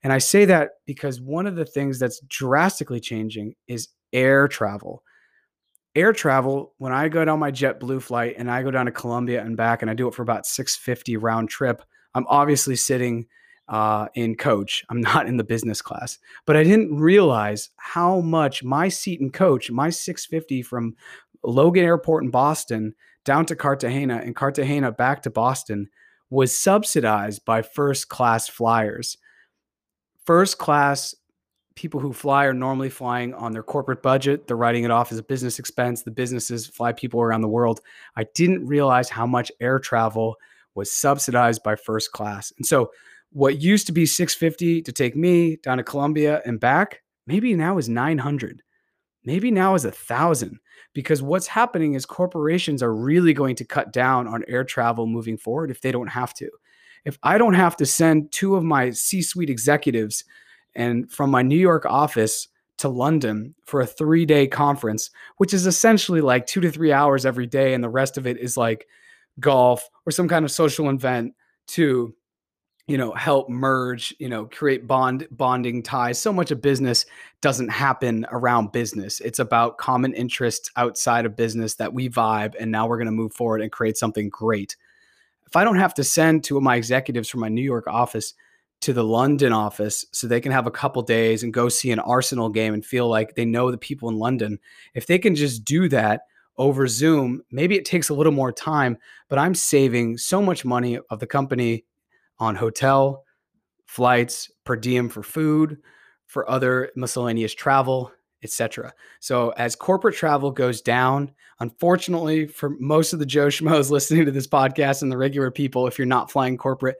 And 0.03 0.11
I 0.11 0.19
say 0.19 0.47
that 0.47 0.71
because 0.87 1.21
one 1.21 1.47
of 1.47 1.55
the 1.55 1.67
things 1.67 1.99
that's 1.99 2.21
drastically 2.29 3.01
changing 3.01 3.55
is 3.69 3.89
air 4.15 4.49
travel 4.49 5.03
air 5.97 6.13
travel 6.13 6.75
when 6.79 6.93
i 6.93 7.09
go 7.09 7.25
down 7.25 7.39
my 7.39 7.51
jetblue 7.51 8.01
flight 8.01 8.35
and 8.39 8.51
i 8.51 8.63
go 8.63 8.71
down 8.71 8.87
to 8.87 8.93
colombia 8.93 9.43
and 9.43 9.57
back 9.57 9.83
and 9.83 9.91
i 9.91 9.95
do 9.95 10.07
it 10.09 10.15
for 10.15 10.23
about 10.23 10.47
650 10.47 11.17
round 11.17 11.49
trip 11.49 11.83
i'm 12.15 12.27
obviously 12.29 12.77
sitting 12.77 13.27
uh, 13.69 14.07
in 14.15 14.37
coach. 14.37 14.85
I'm 14.89 15.01
not 15.13 15.27
in 15.27 15.39
the 15.39 15.43
business 15.43 15.83
class. 15.83 16.19
But 16.45 16.57
i 16.57 16.63
didn't 16.63 16.97
realize 16.97 17.71
how 17.79 18.21
much 18.21 18.63
my 18.63 18.89
seat 18.89 19.21
in 19.21 19.31
coach 19.31 19.73
my 19.73 19.91
650 19.91 20.63
from 20.63 20.95
logan 21.43 21.85
airport 21.85 22.23
in 22.23 22.31
boston 22.31 22.95
down 23.25 23.45
to 23.47 23.57
cartagena 23.57 24.21
and 24.25 24.37
cartagena 24.37 24.93
back 24.93 25.23
to 25.23 25.31
boston 25.31 25.89
was 26.31 26.57
subsidized 26.57 27.45
by 27.45 27.63
first 27.63 28.09
class 28.09 28.49
flyers. 28.49 29.17
First 30.25 30.59
class 30.59 31.15
people 31.77 32.01
who 32.01 32.13
fly 32.13 32.47
are 32.47 32.55
normally 32.55 32.91
flying 32.91 33.35
on 33.35 33.53
their 33.53 33.63
corporate 33.63 34.03
budget. 34.03 34.47
They're 34.47 34.57
writing 34.57 34.85
it 34.85 34.91
off 34.91 35.13
as 35.13 35.19
a 35.19 35.23
business 35.23 35.59
expense. 35.59 36.03
The 36.03 36.11
businesses 36.11 36.67
fly 36.67 36.93
people 36.93 37.21
around 37.21 37.43
the 37.43 37.49
world. 37.49 37.81
I 38.17 38.25
didn't 38.35 38.67
realize 38.67 39.11
how 39.11 39.27
much 39.27 39.53
air 39.61 39.79
travel 39.79 40.37
was 40.75 40.91
subsidized 40.91 41.63
by 41.63 41.77
first 41.77 42.13
class. 42.13 42.53
And 42.57 42.67
so 42.67 42.91
what 43.31 43.61
used 43.61 43.87
to 43.87 43.93
be 43.93 44.07
650 44.07 44.83
to 44.83 44.93
take 44.93 45.15
me 45.15 45.57
down 45.57 45.77
to 45.77 45.85
Colombia 45.85 46.43
and 46.45 46.59
back, 46.59 47.03
maybe 47.27 47.55
now 47.55 47.79
is 47.79 47.89
900. 47.89 48.63
Maybe 49.25 49.51
now 49.51 49.75
is 49.75 49.85
a 49.85 49.91
thousand 49.91 50.59
because 50.95 51.23
what's 51.23 51.49
happening 51.49 51.95
is 51.95 52.07
corporations 52.07 52.83
are 52.83 52.95
really 52.95 53.35
going 53.35 53.57
to 53.57 53.65
cut 53.65 53.93
down 53.93 54.27
on 54.27 54.45
air 54.49 54.65
travel 54.65 55.07
moving 55.07 55.37
forward 55.37 55.71
if 55.71 55.81
they 55.81 55.93
don't 55.93 56.07
have 56.09 56.33
to. 56.35 56.49
If 57.05 57.19
I 57.23 57.37
don't 57.37 57.55
have 57.55 57.77
to 57.77 57.87
send 57.87 58.33
two 58.33 58.57
of 58.57 58.65
my 58.65 58.91
C 58.91 59.21
suite 59.23 59.51
executives 59.51 60.25
and 60.77 61.11
from 61.11 61.31
my 61.31 61.43
New 61.43 61.59
York 61.59 61.85
office 61.87 62.49
to 62.79 62.89
London 62.89 63.55
for 63.65 63.81
a 63.81 63.87
three 63.87 64.27
day 64.27 64.47
conference, 64.47 65.11
which 65.39 65.55
is 65.55 65.67
essentially 65.67 66.21
like 66.21 66.47
two 66.47 66.61
to 66.61 66.71
three 66.71 66.93
hours 66.93 67.27
every 67.27 67.47
day. 67.47 67.75
And 67.75 67.83
the 67.83 67.89
rest 67.89 68.19
of 68.19 68.27
it 68.27 68.39
is 68.39 68.57
like 68.57 68.87
golf 69.41 69.89
or 70.07 70.11
some 70.13 70.29
kind 70.29 70.45
of 70.45 70.51
social 70.51 70.89
event 70.91 71.35
to 71.69 72.15
you 72.87 72.97
know 72.97 73.13
help 73.13 73.49
merge 73.49 74.15
you 74.19 74.29
know 74.29 74.47
create 74.47 74.87
bond 74.87 75.27
bonding 75.33 75.83
ties 75.83 76.19
so 76.19 76.33
much 76.33 76.51
of 76.51 76.63
business 76.63 77.05
doesn't 77.41 77.69
happen 77.69 78.25
around 78.31 78.71
business 78.71 79.21
it's 79.21 79.41
about 79.41 79.77
common 79.77 80.15
interests 80.15 80.71
outside 80.77 81.27
of 81.27 81.37
business 81.37 81.75
that 81.75 81.93
we 81.93 82.09
vibe 82.09 82.55
and 82.61 82.71
now 82.71 82.87
we're 82.87 82.97
going 82.97 83.07
to 83.07 83.13
move 83.13 83.35
forward 83.35 83.61
and 83.61 83.73
create 83.73 83.97
something 83.97 84.29
great 84.29 84.77
if 85.47 85.57
i 85.57 85.65
don't 85.65 85.77
have 85.77 85.93
to 85.93 86.05
send 86.05 86.45
two 86.45 86.57
of 86.57 86.63
my 86.63 86.77
executives 86.77 87.29
from 87.29 87.41
my 87.41 87.49
new 87.49 87.61
york 87.61 87.89
office 87.89 88.35
to 88.87 88.93
the 88.93 89.05
london 89.05 89.53
office 89.53 90.07
so 90.13 90.27
they 90.27 90.41
can 90.41 90.53
have 90.53 90.67
a 90.67 90.71
couple 90.71 91.03
days 91.03 91.43
and 91.43 91.53
go 91.53 91.69
see 91.69 91.91
an 91.91 91.99
arsenal 91.99 92.49
game 92.49 92.73
and 92.73 92.87
feel 92.87 93.09
like 93.09 93.35
they 93.35 93.45
know 93.45 93.71
the 93.71 93.79
people 93.79 94.09
in 94.09 94.19
london 94.19 94.59
if 94.95 95.07
they 95.07 95.19
can 95.19 95.35
just 95.35 95.65
do 95.65 95.89
that 95.89 96.23
over 96.57 96.87
zoom 96.87 97.43
maybe 97.51 97.77
it 97.77 97.85
takes 97.85 98.09
a 98.09 98.15
little 98.15 98.33
more 98.33 98.51
time 98.51 98.97
but 99.29 99.39
i'm 99.39 99.55
saving 99.55 100.17
so 100.17 100.41
much 100.41 100.65
money 100.65 100.99
of 101.11 101.21
the 101.21 101.27
company 101.27 101.85
on 102.39 102.55
hotel, 102.55 103.25
flights, 103.87 104.51
per 104.65 104.77
diem 104.77 105.09
for 105.09 105.23
food, 105.23 105.79
for 106.27 106.49
other 106.51 106.91
miscellaneous 106.97 107.55
travel, 107.55 108.13
etc. 108.43 108.93
So 109.21 109.51
as 109.51 109.77
corporate 109.77 110.17
travel 110.17 110.51
goes 110.51 110.81
down, 110.83 111.33
unfortunately 111.61 112.47
for 112.47 112.71
most 112.79 113.13
of 113.13 113.19
the 113.19 113.27
Joe 113.27 113.47
Schmoes 113.47 113.91
listening 113.91 114.27
to 114.27 114.33
this 114.33 114.47
podcast 114.47 115.03
and 115.03 115.11
the 115.11 115.17
regular 115.17 115.51
people, 115.51 115.87
if 115.87 115.99
you're 115.99 116.07
not 116.07 116.31
flying 116.31 116.57
corporate, 116.57 116.97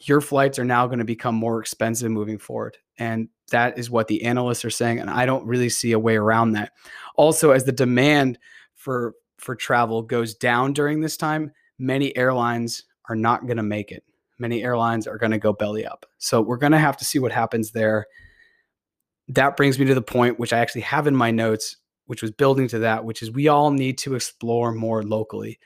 your 0.00 0.20
flights 0.20 0.58
are 0.58 0.64
now 0.64 0.86
going 0.86 0.98
to 0.98 1.04
become 1.04 1.34
more 1.34 1.60
expensive 1.60 2.10
moving 2.10 2.38
forward. 2.38 2.78
And 2.98 3.28
that 3.50 3.78
is 3.78 3.90
what 3.90 4.08
the 4.08 4.24
analysts 4.24 4.64
are 4.64 4.70
saying. 4.70 4.98
And 5.00 5.10
I 5.10 5.26
don't 5.26 5.46
really 5.46 5.68
see 5.68 5.92
a 5.92 5.98
way 5.98 6.16
around 6.16 6.52
that. 6.52 6.72
Also, 7.16 7.50
as 7.50 7.64
the 7.64 7.72
demand 7.72 8.38
for 8.74 9.14
for 9.38 9.54
travel 9.54 10.02
goes 10.02 10.34
down 10.34 10.72
during 10.72 11.00
this 11.00 11.16
time, 11.16 11.52
many 11.78 12.16
airlines 12.16 12.84
are 13.08 13.16
not 13.16 13.46
going 13.46 13.56
to 13.56 13.62
make 13.62 13.92
it 13.92 14.02
many 14.38 14.62
airlines 14.62 15.06
are 15.06 15.18
going 15.18 15.32
to 15.32 15.38
go 15.38 15.52
belly 15.52 15.84
up. 15.84 16.06
So 16.18 16.40
we're 16.40 16.56
going 16.56 16.72
to 16.72 16.78
have 16.78 16.96
to 16.98 17.04
see 17.04 17.18
what 17.18 17.32
happens 17.32 17.72
there. 17.72 18.06
That 19.28 19.56
brings 19.56 19.78
me 19.78 19.86
to 19.86 19.94
the 19.94 20.02
point 20.02 20.38
which 20.38 20.52
I 20.52 20.58
actually 20.58 20.82
have 20.82 21.06
in 21.06 21.16
my 21.16 21.30
notes, 21.30 21.76
which 22.06 22.22
was 22.22 22.30
building 22.30 22.68
to 22.68 22.78
that, 22.80 23.04
which 23.04 23.22
is 23.22 23.30
we 23.30 23.48
all 23.48 23.70
need 23.70 23.98
to 23.98 24.14
explore 24.14 24.72
more 24.72 25.02
locally. 25.02 25.58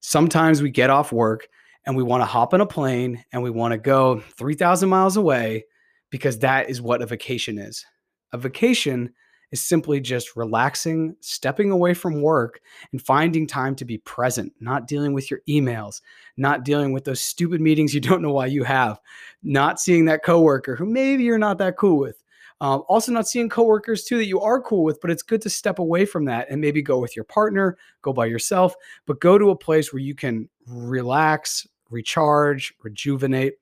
Sometimes 0.00 0.62
we 0.62 0.70
get 0.70 0.90
off 0.90 1.12
work 1.12 1.48
and 1.86 1.96
we 1.96 2.02
want 2.02 2.20
to 2.20 2.26
hop 2.26 2.54
on 2.54 2.60
a 2.60 2.66
plane 2.66 3.24
and 3.32 3.42
we 3.42 3.50
want 3.50 3.72
to 3.72 3.78
go 3.78 4.20
3,000 4.36 4.88
miles 4.88 5.16
away 5.16 5.64
because 6.10 6.38
that 6.40 6.68
is 6.68 6.82
what 6.82 7.02
a 7.02 7.06
vacation 7.06 7.58
is. 7.58 7.84
A 8.32 8.38
vacation 8.38 9.12
is 9.50 9.60
simply 9.60 10.00
just 10.00 10.36
relaxing, 10.36 11.16
stepping 11.20 11.70
away 11.70 11.94
from 11.94 12.22
work, 12.22 12.60
and 12.92 13.02
finding 13.02 13.46
time 13.46 13.74
to 13.76 13.84
be 13.84 13.98
present, 13.98 14.52
not 14.60 14.86
dealing 14.86 15.12
with 15.12 15.30
your 15.30 15.40
emails, 15.48 16.00
not 16.36 16.64
dealing 16.64 16.92
with 16.92 17.04
those 17.04 17.20
stupid 17.20 17.60
meetings 17.60 17.94
you 17.94 18.00
don't 18.00 18.22
know 18.22 18.32
why 18.32 18.46
you 18.46 18.64
have, 18.64 19.00
not 19.42 19.80
seeing 19.80 20.04
that 20.04 20.24
coworker 20.24 20.76
who 20.76 20.86
maybe 20.86 21.24
you're 21.24 21.38
not 21.38 21.58
that 21.58 21.76
cool 21.76 21.98
with. 21.98 22.22
Um, 22.62 22.82
also, 22.88 23.10
not 23.10 23.26
seeing 23.26 23.48
coworkers 23.48 24.04
too 24.04 24.18
that 24.18 24.26
you 24.26 24.38
are 24.40 24.60
cool 24.60 24.84
with, 24.84 25.00
but 25.00 25.10
it's 25.10 25.22
good 25.22 25.40
to 25.42 25.50
step 25.50 25.78
away 25.78 26.04
from 26.04 26.26
that 26.26 26.48
and 26.50 26.60
maybe 26.60 26.82
go 26.82 26.98
with 26.98 27.16
your 27.16 27.24
partner, 27.24 27.78
go 28.02 28.12
by 28.12 28.26
yourself, 28.26 28.74
but 29.06 29.20
go 29.20 29.38
to 29.38 29.48
a 29.48 29.56
place 29.56 29.92
where 29.92 30.02
you 30.02 30.14
can 30.14 30.46
relax, 30.66 31.66
recharge, 31.88 32.74
rejuvenate. 32.82 33.54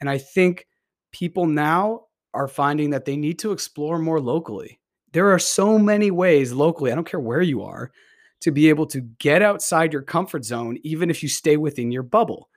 And 0.00 0.08
I 0.08 0.16
think 0.16 0.66
people 1.12 1.46
now 1.46 2.06
are 2.32 2.48
finding 2.48 2.90
that 2.90 3.04
they 3.04 3.16
need 3.16 3.38
to 3.40 3.52
explore 3.52 3.98
more 3.98 4.20
locally 4.20 4.79
there 5.12 5.32
are 5.32 5.38
so 5.38 5.78
many 5.78 6.10
ways 6.10 6.52
locally, 6.52 6.92
I 6.92 6.94
don't 6.94 7.08
care 7.08 7.20
where 7.20 7.42
you 7.42 7.62
are, 7.62 7.90
to 8.40 8.50
be 8.50 8.68
able 8.68 8.86
to 8.86 9.00
get 9.18 9.42
outside 9.42 9.92
your 9.92 10.02
comfort 10.02 10.44
zone, 10.44 10.78
even 10.82 11.10
if 11.10 11.22
you 11.22 11.28
stay 11.28 11.56
within 11.56 11.90
your 11.90 12.02
bubble. 12.02 12.48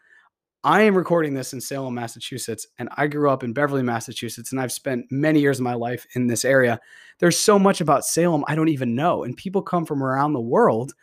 I 0.66 0.84
am 0.84 0.96
recording 0.96 1.34
this 1.34 1.52
in 1.52 1.60
Salem, 1.60 1.94
Massachusetts, 1.94 2.68
and 2.80 2.88
I 2.96 3.08
grew 3.08 3.30
up 3.30 3.44
in 3.44 3.52
Beverly, 3.52 3.84
Massachusetts, 3.84 4.54
and 4.54 4.62
I've 4.62 4.72
spent 4.72 5.12
many 5.12 5.42
years 5.42 5.60
of 5.60 5.64
my 5.66 5.74
life 5.74 6.08
in 6.16 6.28
this 6.28 6.46
area. 6.46 6.80
There's 7.20 7.38
so 7.38 7.60
much 7.60 7.82
about 7.82 8.06
Salem 8.06 8.46
I 8.48 8.56
don't 8.56 8.70
even 8.70 8.96
know. 8.96 9.24
And 9.24 9.36
people 9.36 9.62
come 9.62 9.86
from 9.86 10.02
around 10.02 10.32
the 10.32 10.40
world 10.40 10.94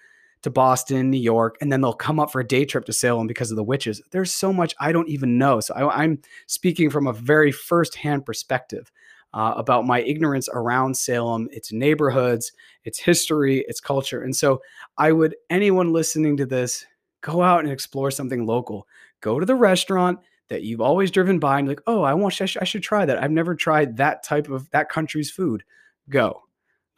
to 0.42 0.50
Boston, 0.50 1.10
New 1.10 1.20
York, 1.20 1.58
and 1.60 1.70
then 1.70 1.82
they'll 1.82 1.92
come 1.92 2.18
up 2.18 2.32
for 2.32 2.40
a 2.40 2.46
day 2.46 2.64
trip 2.64 2.86
to 2.86 2.92
Salem 2.94 3.26
because 3.26 3.50
of 3.50 3.56
the 3.56 3.62
witches. 3.62 4.00
There's 4.12 4.32
so 4.32 4.50
much 4.50 4.74
I 4.80 4.92
don't 4.92 5.10
even 5.10 5.36
know. 5.36 5.60
So 5.60 5.74
I, 5.74 6.04
am 6.04 6.22
speaking 6.46 6.88
from 6.88 7.06
a 7.06 7.12
very 7.12 7.52
firsthand 7.52 8.24
perspective 8.24 8.90
uh, 9.32 9.54
about 9.56 9.86
my 9.86 10.00
ignorance 10.00 10.48
around 10.52 10.96
Salem, 10.96 11.48
its 11.52 11.72
neighborhoods, 11.72 12.52
its 12.84 12.98
history, 12.98 13.64
its 13.68 13.80
culture. 13.80 14.22
And 14.22 14.34
so 14.34 14.60
I 14.98 15.12
would, 15.12 15.36
anyone 15.50 15.92
listening 15.92 16.36
to 16.38 16.46
this, 16.46 16.84
go 17.20 17.42
out 17.42 17.60
and 17.60 17.72
explore 17.72 18.10
something 18.10 18.46
local. 18.46 18.86
Go 19.20 19.38
to 19.38 19.46
the 19.46 19.54
restaurant 19.54 20.18
that 20.48 20.62
you've 20.62 20.80
always 20.80 21.10
driven 21.10 21.38
by 21.38 21.58
and 21.58 21.68
like, 21.68 21.82
oh, 21.86 22.02
I 22.02 22.14
want, 22.14 22.40
I 22.40 22.46
should, 22.46 22.62
I 22.62 22.64
should 22.64 22.82
try 22.82 23.04
that. 23.06 23.22
I've 23.22 23.30
never 23.30 23.54
tried 23.54 23.96
that 23.98 24.22
type 24.22 24.48
of 24.48 24.68
that 24.70 24.88
country's 24.88 25.30
food. 25.30 25.62
Go. 26.08 26.42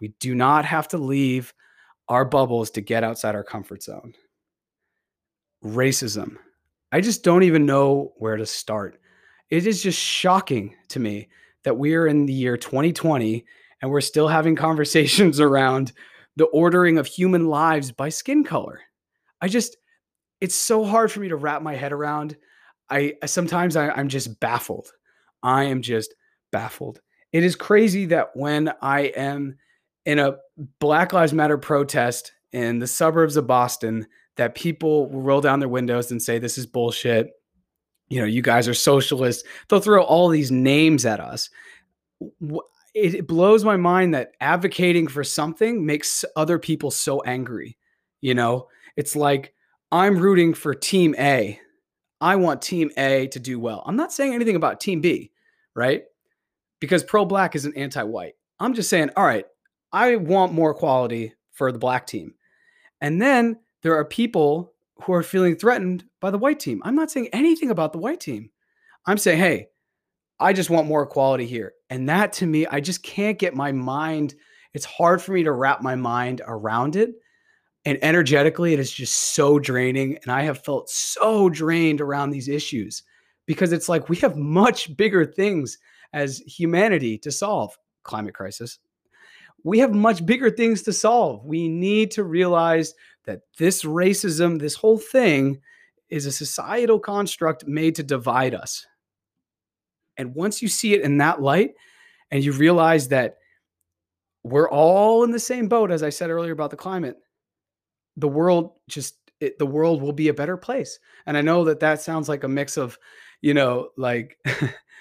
We 0.01 0.09
do 0.21 0.35
not 0.35 0.64
have 0.64 0.88
to 0.88 0.99
leave 0.99 1.53
our 2.09 2.25
bubbles 2.25 2.71
to 2.73 2.81
get 2.81 3.05
outside 3.05 3.35
our 3.35 3.45
comfort 3.45 3.83
zone. 3.83 4.14
Racism. 5.64 6.37
I 6.90 7.01
just 7.01 7.23
don't 7.23 7.42
even 7.42 7.66
know 7.66 8.12
where 8.16 8.37
to 8.37 8.47
start. 8.47 8.99
It 9.51 9.66
is 9.66 9.83
just 9.83 9.99
shocking 9.99 10.75
to 10.88 10.99
me 10.99 11.29
that 11.64 11.77
we're 11.77 12.07
in 12.07 12.27
the 12.27 12.33
year 12.33 12.57
2020 12.57 13.44
and 13.81 13.90
we're 13.90 14.01
still 14.01 14.29
having 14.29 14.57
conversations 14.57 15.40
around 15.40 15.92
the 16.37 16.46
ordering 16.46 16.98
of 16.98 17.07
human 17.07 17.46
lives 17.46 17.92
by 17.92 18.09
skin 18.09 18.44
color. 18.44 18.81
I 19.40 19.48
just, 19.48 19.77
it's 20.40 20.55
so 20.55 20.85
hard 20.85 21.12
for 21.12 21.20
me 21.20 21.29
to 21.29 21.37
wrap 21.37 21.62
my 21.62 21.75
head 21.75 21.92
around. 21.92 22.37
I 22.88 23.14
sometimes 23.27 23.77
I, 23.77 23.90
I'm 23.90 24.09
just 24.09 24.40
baffled. 24.40 24.92
I 25.42 25.64
am 25.64 25.83
just 25.83 26.14
baffled. 26.51 27.01
It 27.33 27.44
is 27.44 27.57
crazy 27.57 28.07
that 28.07 28.31
when 28.35 28.72
I 28.81 29.01
am 29.16 29.57
in 30.05 30.18
a 30.18 30.37
Black 30.79 31.12
Lives 31.12 31.33
Matter 31.33 31.59
protest 31.59 32.33
in 32.53 32.79
the 32.79 32.87
suburbs 32.87 33.37
of 33.37 33.46
Boston, 33.46 34.07
that 34.37 34.55
people 34.55 35.09
will 35.11 35.22
roll 35.22 35.40
down 35.40 35.61
their 35.61 35.68
windows 35.68 36.11
and 36.11 36.22
say, 36.22 36.38
This 36.38 36.59
is 36.59 36.66
bullshit 36.66 37.31
you 38.12 38.20
know, 38.20 38.27
you 38.27 38.42
guys 38.42 38.68
are 38.68 38.75
socialists. 38.75 39.42
They'll 39.68 39.81
throw 39.81 40.03
all 40.03 40.29
these 40.29 40.53
names 40.53 41.07
at 41.07 41.18
us. 41.18 41.48
It, 42.92 43.27
blows 43.27 43.64
my 43.64 43.79
mind 43.79 44.12
that 44.12 44.33
advocating 44.38 45.09
for 45.09 45.25
something 45.25 45.87
makes 45.87 46.22
other 46.37 46.59
people 46.59 46.90
so 46.90 47.22
angry. 47.22 47.79
You 48.20 48.35
know, 48.35 48.68
it's 48.98 49.16
like 49.16 49.55
I'm 49.90 50.18
rooting 50.18 50.53
for 50.53 50.75
team 50.75 51.14
A. 51.18 51.59
I 52.20 52.37
want 52.37 52.61
team 52.61 52.90
A 52.98 53.29
to 53.29 53.40
do 53.40 53.59
well. 53.59 53.83
I'm 53.87 53.96
not 53.96 54.12
saying 54.12 54.35
anything 54.35 54.57
about 54.57 54.79
team 54.79 55.01
B, 55.01 55.33
right? 55.75 56.03
Because 56.81 57.03
pro 57.03 57.25
black 57.25 57.57
isn't 57.57 57.79
anti 57.79 58.03
white. 58.03 58.35
I'm 58.61 58.75
just 58.75 58.90
saying, 58.90 59.09
all 59.16 59.25
right, 59.25 59.46
I 59.90 60.16
want 60.16 60.53
more 60.53 60.72
equality 60.72 61.33
for 61.53 61.72
the 61.72 61.79
black 61.79 62.07
team. 62.07 62.35
And 63.01 63.22
then 63.22 63.59
there 63.81 63.96
are 63.96 64.05
people 64.05 64.71
who 65.02 65.12
are 65.12 65.22
feeling 65.22 65.56
threatened 65.56 66.04
by 66.20 66.30
the 66.30 66.38
white 66.38 66.60
team. 66.60 66.80
I'm 66.84 66.94
not 66.94 67.10
saying 67.10 67.28
anything 67.32 67.70
about 67.70 67.92
the 67.92 67.98
white 67.98 68.20
team. 68.20 68.50
I'm 69.06 69.18
saying, 69.18 69.38
hey, 69.38 69.66
I 70.38 70.52
just 70.52 70.70
want 70.70 70.88
more 70.88 71.02
equality 71.02 71.46
here. 71.46 71.72
And 71.90 72.08
that 72.08 72.32
to 72.34 72.46
me, 72.46 72.66
I 72.66 72.80
just 72.80 73.02
can't 73.02 73.38
get 73.38 73.54
my 73.54 73.72
mind. 73.72 74.34
It's 74.74 74.84
hard 74.84 75.22
for 75.22 75.32
me 75.32 75.44
to 75.44 75.52
wrap 75.52 75.82
my 75.82 75.94
mind 75.94 76.40
around 76.46 76.96
it. 76.96 77.10
And 77.84 77.98
energetically, 78.02 78.72
it 78.72 78.80
is 78.80 78.92
just 78.92 79.34
so 79.34 79.58
draining. 79.58 80.18
And 80.22 80.32
I 80.32 80.42
have 80.42 80.64
felt 80.64 80.88
so 80.88 81.48
drained 81.48 82.00
around 82.00 82.30
these 82.30 82.48
issues 82.48 83.02
because 83.46 83.72
it's 83.72 83.88
like 83.88 84.08
we 84.08 84.16
have 84.16 84.36
much 84.36 84.96
bigger 84.96 85.24
things 85.24 85.78
as 86.12 86.38
humanity 86.40 87.18
to 87.18 87.32
solve 87.32 87.76
climate 88.04 88.34
crisis. 88.34 88.78
We 89.64 89.78
have 89.78 89.94
much 89.94 90.26
bigger 90.26 90.50
things 90.50 90.82
to 90.82 90.92
solve. 90.92 91.44
We 91.44 91.68
need 91.68 92.10
to 92.12 92.24
realize 92.24 92.94
that 93.24 93.42
this 93.58 93.85
racism, 93.85 94.58
this 94.58 94.74
whole 94.74 94.98
thing, 94.98 95.61
is 96.08 96.26
a 96.26 96.32
societal 96.32 96.98
construct 96.98 97.66
made 97.66 97.94
to 97.96 98.02
divide 98.02 98.54
us. 98.54 98.87
And 100.16 100.35
once 100.35 100.61
you 100.61 100.68
see 100.68 100.94
it 100.94 101.02
in 101.02 101.18
that 101.18 101.40
light 101.40 101.74
and 102.30 102.44
you 102.44 102.52
realize 102.52 103.08
that 103.08 103.38
we're 104.44 104.68
all 104.68 105.24
in 105.24 105.30
the 105.30 105.38
same 105.38 105.68
boat, 105.68 105.90
as 105.90 106.02
I 106.02 106.11
said 106.11 106.30
earlier 106.30 106.52
about 106.52 106.70
the 106.70 106.76
climate, 106.76 107.16
the 108.16 108.28
world 108.28 108.72
just, 108.88 109.16
it, 109.40 109.58
the 109.58 109.66
world 109.66 110.02
will 110.02 110.12
be 110.12 110.28
a 110.28 110.35
better 110.35 110.56
place. 110.56 110.98
And 111.26 111.37
I 111.37 111.40
know 111.40 111.64
that 111.64 111.80
that 111.80 112.02
sounds 112.02 112.28
like 112.28 112.44
a 112.44 112.48
mix 112.48 112.76
of, 112.76 112.98
you 113.40 113.54
know, 113.54 113.88
like 113.96 114.37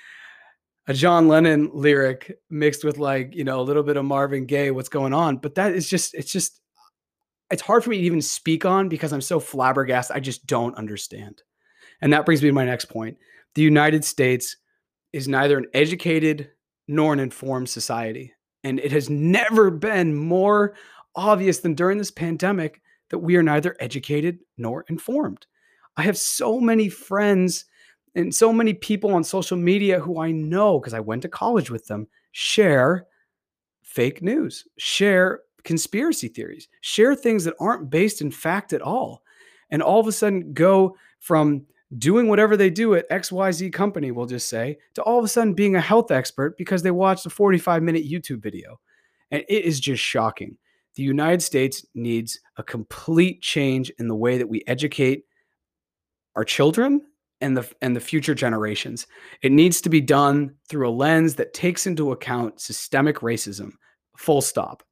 a 0.87 0.93
John 0.93 1.27
Lennon 1.27 1.71
lyric 1.73 2.39
mixed 2.49 2.85
with 2.85 2.97
like, 2.97 3.35
you 3.35 3.43
know, 3.43 3.59
a 3.59 3.63
little 3.63 3.83
bit 3.83 3.97
of 3.97 4.05
Marvin 4.05 4.45
Gaye, 4.45 4.71
what's 4.71 4.89
going 4.89 5.13
on. 5.13 5.37
But 5.37 5.55
that 5.55 5.73
is 5.73 5.89
just, 5.89 6.13
it's 6.13 6.31
just, 6.31 6.61
it's 7.51 7.61
hard 7.61 7.83
for 7.83 7.89
me 7.89 7.97
to 7.97 8.03
even 8.03 8.21
speak 8.21 8.65
on 8.65 8.89
because 8.89 9.13
I'm 9.13 9.21
so 9.21 9.39
flabbergasted. 9.39 10.15
I 10.15 10.19
just 10.19 10.47
don't 10.47 10.77
understand. 10.77 11.43
And 12.01 12.13
that 12.13 12.25
brings 12.25 12.41
me 12.41 12.49
to 12.49 12.53
my 12.53 12.65
next 12.65 12.85
point. 12.85 13.17
The 13.55 13.61
United 13.61 14.03
States 14.05 14.57
is 15.13 15.27
neither 15.27 15.57
an 15.57 15.67
educated 15.73 16.51
nor 16.87 17.13
an 17.13 17.19
informed 17.19 17.69
society. 17.69 18.33
And 18.63 18.79
it 18.79 18.91
has 18.91 19.09
never 19.09 19.69
been 19.69 20.15
more 20.15 20.75
obvious 21.15 21.59
than 21.59 21.73
during 21.73 21.97
this 21.97 22.11
pandemic 22.11 22.81
that 23.09 23.19
we 23.19 23.35
are 23.35 23.43
neither 23.43 23.75
educated 23.79 24.39
nor 24.57 24.85
informed. 24.89 25.45
I 25.97 26.03
have 26.03 26.17
so 26.17 26.59
many 26.59 26.87
friends 26.87 27.65
and 28.15 28.33
so 28.33 28.53
many 28.53 28.73
people 28.73 29.13
on 29.13 29.23
social 29.23 29.57
media 29.57 29.99
who 29.99 30.19
I 30.19 30.31
know 30.31 30.79
because 30.79 30.93
I 30.93 30.99
went 30.99 31.21
to 31.23 31.29
college 31.29 31.69
with 31.69 31.87
them 31.87 32.07
share 32.31 33.07
fake 33.83 34.21
news, 34.21 34.65
share 34.77 35.41
conspiracy 35.63 36.27
theories, 36.27 36.67
share 36.81 37.15
things 37.15 37.43
that 37.43 37.55
aren't 37.59 37.89
based 37.89 38.21
in 38.21 38.31
fact 38.31 38.73
at 38.73 38.81
all. 38.81 39.23
And 39.69 39.81
all 39.81 39.99
of 39.99 40.07
a 40.07 40.11
sudden 40.11 40.53
go 40.53 40.95
from 41.19 41.65
doing 41.97 42.27
whatever 42.27 42.55
they 42.55 42.69
do 42.69 42.95
at 42.95 43.09
XYZ 43.09 43.71
company, 43.73 44.11
we'll 44.11 44.25
just 44.25 44.49
say, 44.49 44.77
to 44.93 45.01
all 45.03 45.19
of 45.19 45.25
a 45.25 45.27
sudden 45.27 45.53
being 45.53 45.75
a 45.75 45.81
health 45.81 46.11
expert 46.11 46.57
because 46.57 46.83
they 46.83 46.91
watched 46.91 47.25
a 47.25 47.29
45 47.29 47.83
minute 47.83 48.09
YouTube 48.09 48.41
video. 48.41 48.79
And 49.29 49.43
it 49.47 49.65
is 49.65 49.79
just 49.79 50.03
shocking. 50.03 50.57
The 50.95 51.03
United 51.03 51.41
States 51.41 51.85
needs 51.95 52.39
a 52.57 52.63
complete 52.63 53.41
change 53.41 53.91
in 53.97 54.07
the 54.07 54.15
way 54.15 54.37
that 54.37 54.49
we 54.49 54.63
educate 54.67 55.23
our 56.35 56.43
children 56.43 57.01
and 57.39 57.57
the 57.57 57.69
and 57.81 57.95
the 57.95 58.01
future 58.01 58.35
generations. 58.35 59.07
It 59.41 59.51
needs 59.51 59.81
to 59.81 59.89
be 59.89 60.01
done 60.01 60.55
through 60.69 60.87
a 60.87 60.91
lens 60.91 61.35
that 61.35 61.53
takes 61.53 61.87
into 61.87 62.11
account 62.11 62.61
systemic 62.61 63.17
racism. 63.17 63.71
Full 64.17 64.41
stop. 64.41 64.83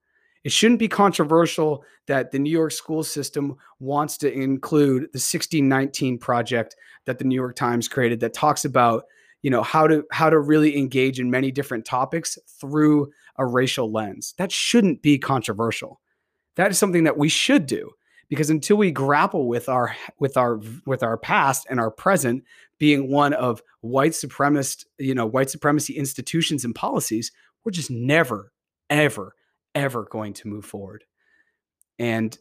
It 0.44 0.52
shouldn't 0.52 0.80
be 0.80 0.88
controversial 0.88 1.84
that 2.08 2.32
the 2.32 2.40
New 2.40 2.52
York 2.52 2.72
school 2.72 3.04
system 3.04 3.58
wants 3.80 4.18
to 4.20 4.32
include 4.32 5.04
the 5.04 5.20
1619 5.20 6.18
project 6.18 6.76
that 7.06 7.20
the 7.20 7.26
New 7.26 7.36
York 7.36 7.56
Times 7.56 7.88
created 7.88 8.22
that 8.22 8.34
talks 8.34 8.64
about, 8.64 9.04
you 9.42 9.52
know, 9.52 9.64
how 9.64 9.88
to 9.88 10.06
how 10.12 10.30
to 10.30 10.40
really 10.40 10.78
engage 10.78 11.20
in 11.20 11.30
many 11.30 11.52
different 11.52 11.86
topics 11.86 12.38
through 12.60 13.12
a 13.38 13.46
racial 13.46 13.92
lens. 13.92 14.34
That 14.38 14.52
shouldn't 14.52 15.02
be 15.02 15.18
controversial. 15.18 16.00
That 16.56 16.72
is 16.72 16.80
something 16.80 17.04
that 17.04 17.18
we 17.18 17.30
should 17.30 17.66
do 17.66 17.92
because 18.30 18.50
until 18.50 18.78
we 18.78 18.92
grapple 18.92 19.48
with 19.48 19.68
our 19.68 19.96
with 20.20 20.38
our 20.38 20.62
with 20.86 21.04
our 21.04 21.18
past 21.18 21.68
and 21.70 21.80
our 21.80 21.92
present 21.92 22.44
being 22.78 23.12
one 23.12 23.34
of 23.34 23.62
white 23.82 24.12
supremacist 24.12 24.86
you 24.98 25.16
know 25.16 25.26
white 25.26 25.50
supremacy 25.50 25.94
institutions 25.96 26.64
and 26.64 26.76
policies 26.76 27.32
we're 27.64 27.72
just 27.72 27.92
never 27.92 28.52
ever 28.90 29.36
ever 29.80 30.04
going 30.06 30.34
to 30.34 30.48
move 30.48 30.66
forward 30.66 31.04
and 31.98 32.38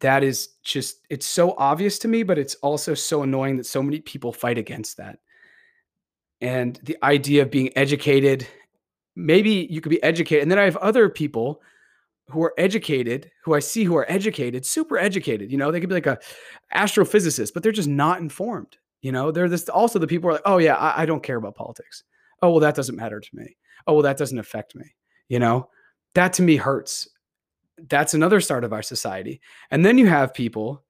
that 0.00 0.22
is 0.22 0.50
just 0.62 1.00
it's 1.10 1.26
so 1.26 1.54
obvious 1.58 1.98
to 1.98 2.08
me 2.08 2.22
but 2.22 2.38
it's 2.38 2.54
also 2.56 2.94
so 2.94 3.22
annoying 3.22 3.56
that 3.56 3.66
so 3.66 3.82
many 3.82 4.00
people 4.00 4.32
fight 4.32 4.58
against 4.58 4.96
that 4.96 5.18
and 6.40 6.78
the 6.84 6.96
idea 7.02 7.42
of 7.42 7.50
being 7.50 7.70
educated 7.76 8.46
maybe 9.16 9.66
you 9.70 9.80
could 9.80 9.90
be 9.90 10.02
educated 10.02 10.42
and 10.42 10.50
then 10.50 10.58
i 10.58 10.64
have 10.64 10.76
other 10.76 11.08
people 11.08 11.60
who 12.30 12.42
are 12.42 12.54
educated, 12.56 13.30
who 13.44 13.54
I 13.54 13.58
see 13.58 13.84
who 13.84 13.96
are 13.96 14.10
educated, 14.10 14.64
super 14.64 14.96
educated. 14.98 15.50
You 15.50 15.58
know, 15.58 15.70
they 15.70 15.80
could 15.80 15.88
be 15.88 15.94
like 15.94 16.06
a 16.06 16.18
astrophysicist, 16.74 17.52
but 17.52 17.62
they're 17.62 17.72
just 17.72 17.88
not 17.88 18.20
informed. 18.20 18.78
You 19.02 19.12
know, 19.12 19.30
they're 19.30 19.48
this 19.48 19.68
also 19.68 19.98
the 19.98 20.06
people 20.06 20.30
are 20.30 20.34
like, 20.34 20.42
oh 20.44 20.58
yeah, 20.58 20.76
I, 20.76 21.02
I 21.02 21.06
don't 21.06 21.22
care 21.22 21.36
about 21.36 21.54
politics. 21.54 22.04
Oh 22.42 22.50
well, 22.50 22.60
that 22.60 22.74
doesn't 22.74 22.96
matter 22.96 23.20
to 23.20 23.30
me. 23.32 23.56
Oh 23.86 23.94
well, 23.94 24.02
that 24.02 24.16
doesn't 24.16 24.38
affect 24.38 24.74
me. 24.74 24.94
You 25.28 25.38
know, 25.38 25.68
that 26.14 26.32
to 26.34 26.42
me 26.42 26.56
hurts. 26.56 27.08
That's 27.88 28.14
another 28.14 28.40
start 28.40 28.64
of 28.64 28.72
our 28.72 28.82
society. 28.82 29.40
And 29.70 29.84
then 29.84 29.98
you 29.98 30.06
have 30.06 30.34
people 30.34 30.82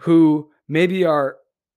who 0.00 0.50
maybe 0.68 1.04
are 1.04 1.36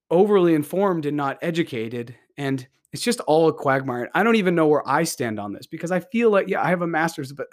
overly 0.09 0.53
informed 0.53 1.05
and 1.05 1.17
not 1.17 1.37
educated 1.41 2.15
and 2.37 2.65
it's 2.93 3.03
just 3.03 3.19
all 3.21 3.49
a 3.49 3.53
quagmire. 3.53 4.09
I 4.13 4.23
don't 4.23 4.37
even 4.37 4.55
know 4.55 4.67
where 4.67 4.87
I 4.87 5.03
stand 5.03 5.37
on 5.37 5.51
this 5.51 5.67
because 5.67 5.91
I 5.91 5.99
feel 5.99 6.29
like 6.29 6.47
yeah, 6.47 6.63
I 6.63 6.69
have 6.69 6.81
a 6.81 6.87
master's, 6.87 7.33
but 7.33 7.47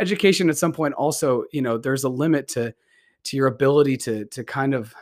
education 0.00 0.48
at 0.48 0.56
some 0.56 0.72
point 0.72 0.94
also, 0.94 1.44
you 1.52 1.60
know, 1.60 1.76
there's 1.76 2.04
a 2.04 2.08
limit 2.08 2.48
to 2.48 2.74
to 3.24 3.36
your 3.36 3.48
ability 3.48 3.98
to 3.98 4.24
to 4.26 4.42
kind 4.42 4.72
of 4.72 4.94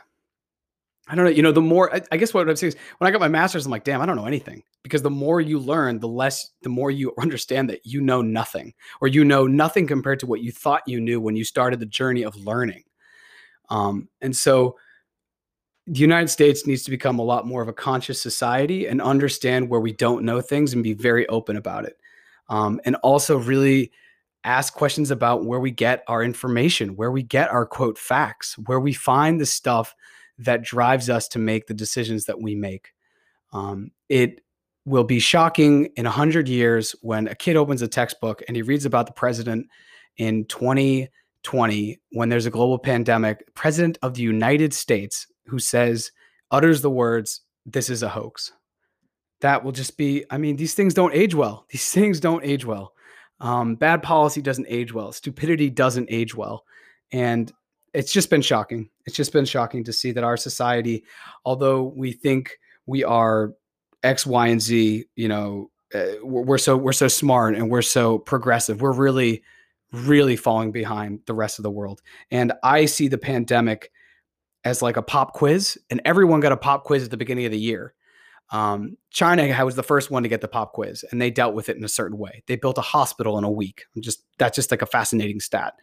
I 1.09 1.15
don't 1.15 1.25
know, 1.25 1.31
you 1.31 1.41
know, 1.41 1.51
the 1.51 1.59
more 1.59 1.93
I, 1.93 2.01
I 2.11 2.17
guess 2.17 2.33
what 2.33 2.47
I'm 2.47 2.55
saying 2.55 2.73
is 2.73 2.79
when 2.99 3.07
I 3.07 3.11
got 3.11 3.19
my 3.19 3.27
master's, 3.27 3.65
I'm 3.65 3.71
like, 3.71 3.83
damn, 3.83 3.99
I 3.99 4.05
don't 4.05 4.15
know 4.15 4.27
anything. 4.27 4.63
Because 4.83 5.01
the 5.01 5.09
more 5.09 5.41
you 5.41 5.59
learn, 5.59 5.99
the 5.99 6.07
less 6.07 6.51
the 6.61 6.69
more 6.69 6.91
you 6.91 7.13
understand 7.19 7.69
that 7.69 7.85
you 7.85 7.99
know 7.99 8.21
nothing, 8.21 8.73
or 9.01 9.07
you 9.07 9.25
know 9.25 9.47
nothing 9.47 9.87
compared 9.87 10.19
to 10.19 10.27
what 10.27 10.41
you 10.41 10.51
thought 10.51 10.83
you 10.85 11.01
knew 11.01 11.19
when 11.19 11.35
you 11.35 11.43
started 11.43 11.79
the 11.79 11.85
journey 11.87 12.23
of 12.23 12.35
learning. 12.35 12.83
Um, 13.69 14.07
and 14.21 14.35
so 14.35 14.77
the 15.87 15.99
United 15.99 16.27
States 16.27 16.67
needs 16.67 16.83
to 16.83 16.91
become 16.91 17.17
a 17.17 17.23
lot 17.23 17.47
more 17.47 17.63
of 17.63 17.67
a 17.67 17.73
conscious 17.73 18.21
society 18.21 18.85
and 18.85 19.01
understand 19.01 19.69
where 19.69 19.79
we 19.79 19.91
don't 19.91 20.23
know 20.23 20.39
things 20.39 20.73
and 20.73 20.83
be 20.83 20.93
very 20.93 21.27
open 21.29 21.57
about 21.57 21.85
it. 21.85 21.97
Um, 22.49 22.79
and 22.85 22.95
also 22.97 23.37
really 23.37 23.91
ask 24.43 24.73
questions 24.73 25.09
about 25.09 25.45
where 25.45 25.59
we 25.59 25.71
get 25.71 26.03
our 26.07 26.23
information, 26.23 26.95
where 26.95 27.11
we 27.11 27.23
get 27.23 27.49
our 27.49 27.65
quote 27.65 27.97
facts, 27.97 28.55
where 28.65 28.79
we 28.79 28.93
find 28.93 29.41
the 29.41 29.45
stuff 29.45 29.95
that 30.39 30.63
drives 30.63 31.09
us 31.09 31.27
to 31.29 31.39
make 31.39 31.67
the 31.67 31.73
decisions 31.73 32.25
that 32.25 32.41
we 32.41 32.55
make. 32.55 32.93
Um, 33.51 33.91
it 34.07 34.41
will 34.85 35.03
be 35.03 35.19
shocking 35.19 35.89
in 35.95 36.05
100 36.05 36.47
years 36.47 36.95
when 37.01 37.27
a 37.27 37.35
kid 37.35 37.55
opens 37.55 37.81
a 37.81 37.87
textbook 37.87 38.41
and 38.47 38.55
he 38.55 38.63
reads 38.63 38.85
about 38.85 39.05
the 39.05 39.13
president 39.13 39.67
in 40.17 40.45
2020 40.45 41.99
when 42.11 42.29
there's 42.29 42.45
a 42.45 42.51
global 42.51 42.79
pandemic, 42.79 43.53
president 43.53 43.97
of 44.01 44.13
the 44.13 44.21
United 44.21 44.73
States 44.73 45.27
who 45.45 45.59
says, 45.59 46.11
utters 46.51 46.81
the 46.81 46.89
words, 46.89 47.41
this 47.65 47.89
is 47.89 48.01
a 48.01 48.09
hoax. 48.09 48.51
That 49.41 49.63
will 49.63 49.71
just 49.71 49.97
be, 49.97 50.25
I 50.29 50.37
mean, 50.37 50.55
these 50.55 50.73
things 50.73 50.93
don't 50.93 51.13
age 51.13 51.35
well. 51.35 51.65
These 51.71 51.91
things 51.91 52.19
don't 52.19 52.43
age 52.43 52.65
well. 52.65 52.93
Um, 53.39 53.75
bad 53.75 54.03
policy 54.03 54.41
doesn't 54.41 54.67
age 54.69 54.93
well. 54.93 55.13
Stupidity 55.13 55.69
doesn't 55.69 56.09
age 56.09 56.35
well. 56.35 56.65
And 57.11 57.51
it's 57.93 58.11
just 58.11 58.29
been 58.29 58.41
shocking. 58.41 58.89
It's 59.05 59.15
just 59.15 59.33
been 59.33 59.45
shocking 59.45 59.83
to 59.85 59.93
see 59.93 60.11
that 60.11 60.23
our 60.23 60.37
society, 60.37 61.03
although 61.45 61.83
we 61.95 62.11
think 62.11 62.57
we 62.85 63.03
are 63.03 63.53
X, 64.03 64.25
Y, 64.25 64.47
and 64.47 64.61
Z, 64.61 65.05
you 65.15 65.27
know, 65.27 65.69
uh, 65.93 66.23
we're 66.23 66.57
so 66.57 66.77
we're 66.77 66.93
so 66.93 67.07
smart 67.07 67.55
and 67.55 67.69
we're 67.69 67.81
so 67.81 68.19
progressive. 68.19 68.81
We're 68.81 68.93
really, 68.93 69.43
really 69.91 70.35
falling 70.35 70.71
behind 70.71 71.21
the 71.25 71.33
rest 71.33 71.59
of 71.59 71.63
the 71.63 71.71
world. 71.71 72.01
And 72.29 72.53
I 72.63 72.85
see 72.85 73.07
the 73.07 73.17
pandemic 73.17 73.91
as 74.63 74.81
like 74.81 74.97
a 74.97 75.01
pop 75.01 75.33
quiz, 75.33 75.77
and 75.89 76.01
everyone 76.05 76.41
got 76.41 76.51
a 76.51 76.57
pop 76.57 76.83
quiz 76.83 77.03
at 77.03 77.11
the 77.11 77.17
beginning 77.17 77.45
of 77.45 77.51
the 77.51 77.59
year. 77.59 77.93
Um, 78.51 78.97
China 79.11 79.63
was 79.63 79.75
the 79.75 79.83
first 79.83 80.09
one 80.11 80.23
to 80.23 80.29
get 80.29 80.41
the 80.41 80.47
pop 80.47 80.73
quiz, 80.73 81.03
and 81.11 81.21
they 81.21 81.31
dealt 81.31 81.53
with 81.53 81.69
it 81.69 81.77
in 81.77 81.83
a 81.83 81.89
certain 81.89 82.17
way. 82.17 82.43
They 82.47 82.55
built 82.55 82.77
a 82.77 82.81
hospital 82.81 83.37
in 83.37 83.43
a 83.43 83.51
week. 83.51 83.85
just 83.99 84.23
that's 84.37 84.55
just 84.55 84.71
like 84.71 84.81
a 84.81 84.87
fascinating 84.87 85.39
stat. 85.39 85.73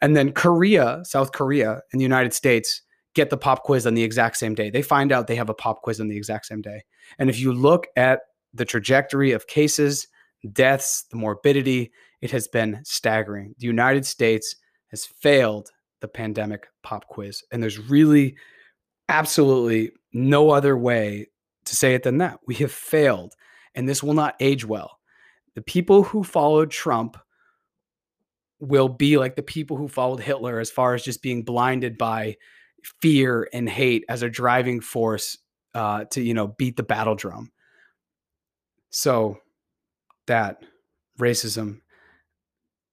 And 0.00 0.16
then 0.16 0.32
Korea, 0.32 1.02
South 1.04 1.32
Korea, 1.32 1.80
and 1.92 2.00
the 2.00 2.04
United 2.04 2.32
States 2.32 2.82
get 3.14 3.30
the 3.30 3.36
pop 3.36 3.64
quiz 3.64 3.86
on 3.86 3.94
the 3.94 4.02
exact 4.02 4.36
same 4.36 4.54
day. 4.54 4.70
They 4.70 4.82
find 4.82 5.12
out 5.12 5.26
they 5.26 5.36
have 5.36 5.50
a 5.50 5.54
pop 5.54 5.82
quiz 5.82 6.00
on 6.00 6.08
the 6.08 6.16
exact 6.16 6.46
same 6.46 6.62
day. 6.62 6.84
And 7.18 7.28
if 7.28 7.38
you 7.38 7.52
look 7.52 7.86
at 7.96 8.20
the 8.54 8.64
trajectory 8.64 9.32
of 9.32 9.46
cases, 9.46 10.06
deaths, 10.52 11.04
the 11.10 11.16
morbidity, 11.16 11.92
it 12.20 12.30
has 12.30 12.48
been 12.48 12.80
staggering. 12.84 13.54
The 13.58 13.66
United 13.66 14.06
States 14.06 14.56
has 14.88 15.06
failed 15.06 15.70
the 16.00 16.08
pandemic 16.08 16.66
pop 16.82 17.06
quiz, 17.08 17.42
and 17.52 17.62
there's 17.62 17.78
really 17.78 18.36
absolutely 19.08 19.92
no 20.12 20.50
other 20.50 20.76
way 20.76 21.26
to 21.64 21.76
say 21.76 21.94
it 21.94 22.02
than 22.02 22.18
that. 22.18 22.38
We 22.46 22.54
have 22.56 22.72
failed, 22.72 23.34
and 23.74 23.88
this 23.88 24.02
will 24.02 24.14
not 24.14 24.36
age 24.40 24.64
well. 24.64 24.98
The 25.54 25.62
people 25.62 26.04
who 26.04 26.24
followed 26.24 26.70
Trump 26.70 27.18
will 28.60 28.88
be 28.88 29.16
like 29.16 29.36
the 29.36 29.42
people 29.42 29.76
who 29.76 29.88
followed 29.88 30.20
Hitler 30.20 30.60
as 30.60 30.70
far 30.70 30.94
as 30.94 31.02
just 31.02 31.22
being 31.22 31.42
blinded 31.42 31.98
by 31.98 32.36
fear 33.00 33.48
and 33.52 33.68
hate 33.68 34.04
as 34.08 34.22
a 34.22 34.30
driving 34.30 34.80
force 34.80 35.38
uh, 35.74 36.04
to 36.10 36.20
you 36.20 36.34
know 36.34 36.48
beat 36.48 36.76
the 36.76 36.82
battle 36.82 37.14
drum. 37.14 37.50
So 38.90 39.38
that 40.26 40.62
racism, 41.18 41.80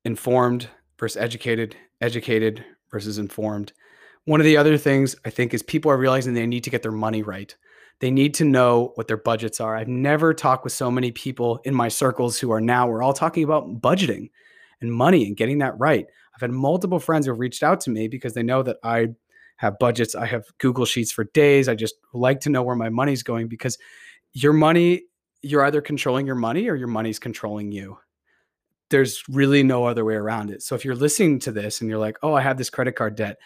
informed 0.05 0.69
versus 0.99 1.21
educated, 1.21 1.75
educated 2.01 2.63
versus 2.91 3.17
informed. 3.17 3.73
One 4.25 4.41
of 4.41 4.45
the 4.45 4.57
other 4.57 4.77
things 4.77 5.15
I 5.25 5.29
think 5.29 5.53
is 5.53 5.63
people 5.63 5.91
are 5.91 5.97
realizing 5.97 6.33
they 6.33 6.45
need 6.45 6.63
to 6.65 6.69
get 6.69 6.81
their 6.81 6.91
money 6.91 7.23
right. 7.23 7.55
They 7.99 8.11
need 8.11 8.33
to 8.35 8.45
know 8.45 8.91
what 8.95 9.07
their 9.07 9.17
budgets 9.17 9.59
are. 9.59 9.75
I've 9.75 9.87
never 9.87 10.33
talked 10.33 10.63
with 10.63 10.73
so 10.73 10.91
many 10.91 11.11
people 11.11 11.59
in 11.63 11.73
my 11.73 11.87
circles 11.87 12.37
who 12.37 12.51
are 12.51 12.61
now, 12.61 12.87
we're 12.87 13.01
all 13.01 13.13
talking 13.13 13.43
about 13.43 13.81
budgeting 13.81 14.29
and 14.81 14.91
money 14.91 15.25
and 15.25 15.37
getting 15.37 15.59
that 15.59 15.77
right. 15.77 16.05
I've 16.35 16.41
had 16.41 16.51
multiple 16.51 16.99
friends 16.99 17.25
who 17.25 17.31
have 17.31 17.39
reached 17.39 17.63
out 17.63 17.81
to 17.81 17.89
me 17.89 18.07
because 18.07 18.33
they 18.33 18.43
know 18.43 18.63
that 18.63 18.77
I 18.83 19.09
have 19.57 19.79
budgets. 19.79 20.15
I 20.15 20.25
have 20.27 20.45
Google 20.59 20.85
Sheets 20.85 21.11
for 21.11 21.25
days. 21.25 21.67
I 21.67 21.75
just 21.75 21.95
like 22.13 22.41
to 22.41 22.49
know 22.49 22.63
where 22.63 22.75
my 22.75 22.89
money's 22.89 23.23
going 23.23 23.47
because 23.47 23.77
your 24.33 24.53
money, 24.53 25.03
you're 25.41 25.65
either 25.65 25.81
controlling 25.81 26.27
your 26.27 26.35
money 26.35 26.69
or 26.69 26.75
your 26.75 26.87
money's 26.87 27.19
controlling 27.19 27.71
you. 27.71 27.97
There's 28.89 29.23
really 29.27 29.63
no 29.63 29.85
other 29.85 30.05
way 30.05 30.13
around 30.13 30.51
it. 30.51 30.61
So 30.61 30.75
if 30.75 30.85
you're 30.85 30.95
listening 30.95 31.39
to 31.39 31.51
this 31.51 31.81
and 31.81 31.89
you're 31.89 31.99
like, 31.99 32.17
oh, 32.23 32.33
I 32.33 32.41
have 32.41 32.57
this 32.57 32.69
credit 32.69 32.93
card 32.93 33.15
debt, 33.15 33.37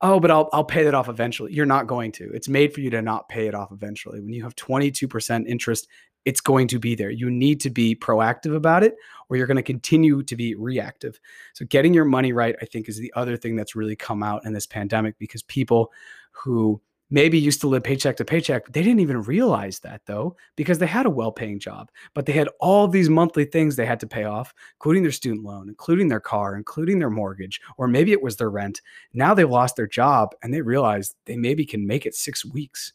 oh, 0.00 0.20
but 0.20 0.30
I'll 0.30 0.48
I'll 0.52 0.64
pay 0.64 0.84
that 0.84 0.94
off 0.94 1.08
eventually. 1.08 1.52
You're 1.52 1.66
not 1.66 1.86
going 1.86 2.12
to. 2.12 2.30
It's 2.32 2.48
made 2.48 2.72
for 2.72 2.80
you 2.80 2.90
to 2.90 3.02
not 3.02 3.28
pay 3.28 3.48
it 3.48 3.54
off 3.54 3.72
eventually. 3.72 4.20
When 4.20 4.32
you 4.32 4.44
have 4.44 4.54
22% 4.54 5.46
interest, 5.46 5.88
it's 6.26 6.40
going 6.40 6.68
to 6.68 6.78
be 6.78 6.94
there. 6.94 7.10
You 7.10 7.30
need 7.30 7.60
to 7.60 7.70
be 7.70 7.96
proactive 7.96 8.54
about 8.54 8.82
it 8.82 8.96
or 9.28 9.36
you're 9.36 9.46
going 9.46 9.56
to 9.56 9.62
continue 9.62 10.22
to 10.24 10.36
be 10.36 10.54
reactive. 10.54 11.18
So 11.54 11.64
getting 11.64 11.94
your 11.94 12.04
money 12.04 12.32
right 12.32 12.56
I 12.60 12.66
think 12.66 12.88
is 12.88 12.98
the 12.98 13.12
other 13.16 13.36
thing 13.36 13.56
that's 13.56 13.74
really 13.74 13.96
come 13.96 14.22
out 14.22 14.44
in 14.44 14.52
this 14.52 14.66
pandemic 14.66 15.18
because 15.18 15.42
people 15.42 15.92
who 16.32 16.82
maybe 17.10 17.38
used 17.38 17.60
to 17.60 17.68
live 17.68 17.84
paycheck 17.84 18.16
to 18.16 18.24
paycheck. 18.24 18.66
They 18.72 18.82
didn't 18.82 19.00
even 19.00 19.22
realize 19.22 19.78
that 19.80 20.02
though, 20.06 20.36
because 20.56 20.78
they 20.78 20.86
had 20.86 21.06
a 21.06 21.10
well 21.10 21.32
paying 21.32 21.58
job, 21.58 21.90
but 22.14 22.26
they 22.26 22.32
had 22.32 22.48
all 22.60 22.88
these 22.88 23.08
monthly 23.08 23.44
things 23.44 23.76
they 23.76 23.86
had 23.86 24.00
to 24.00 24.06
pay 24.06 24.24
off, 24.24 24.52
including 24.76 25.02
their 25.02 25.12
student 25.12 25.44
loan, 25.44 25.68
including 25.68 26.08
their 26.08 26.20
car, 26.20 26.56
including 26.56 26.98
their 26.98 27.10
mortgage, 27.10 27.60
or 27.78 27.86
maybe 27.86 28.12
it 28.12 28.22
was 28.22 28.36
their 28.36 28.50
rent. 28.50 28.82
Now 29.12 29.34
they've 29.34 29.48
lost 29.48 29.76
their 29.76 29.86
job 29.86 30.34
and 30.42 30.52
they 30.52 30.62
realize 30.62 31.14
they 31.26 31.36
maybe 31.36 31.64
can 31.64 31.86
make 31.86 32.06
it 32.06 32.14
six 32.14 32.44
weeks, 32.44 32.92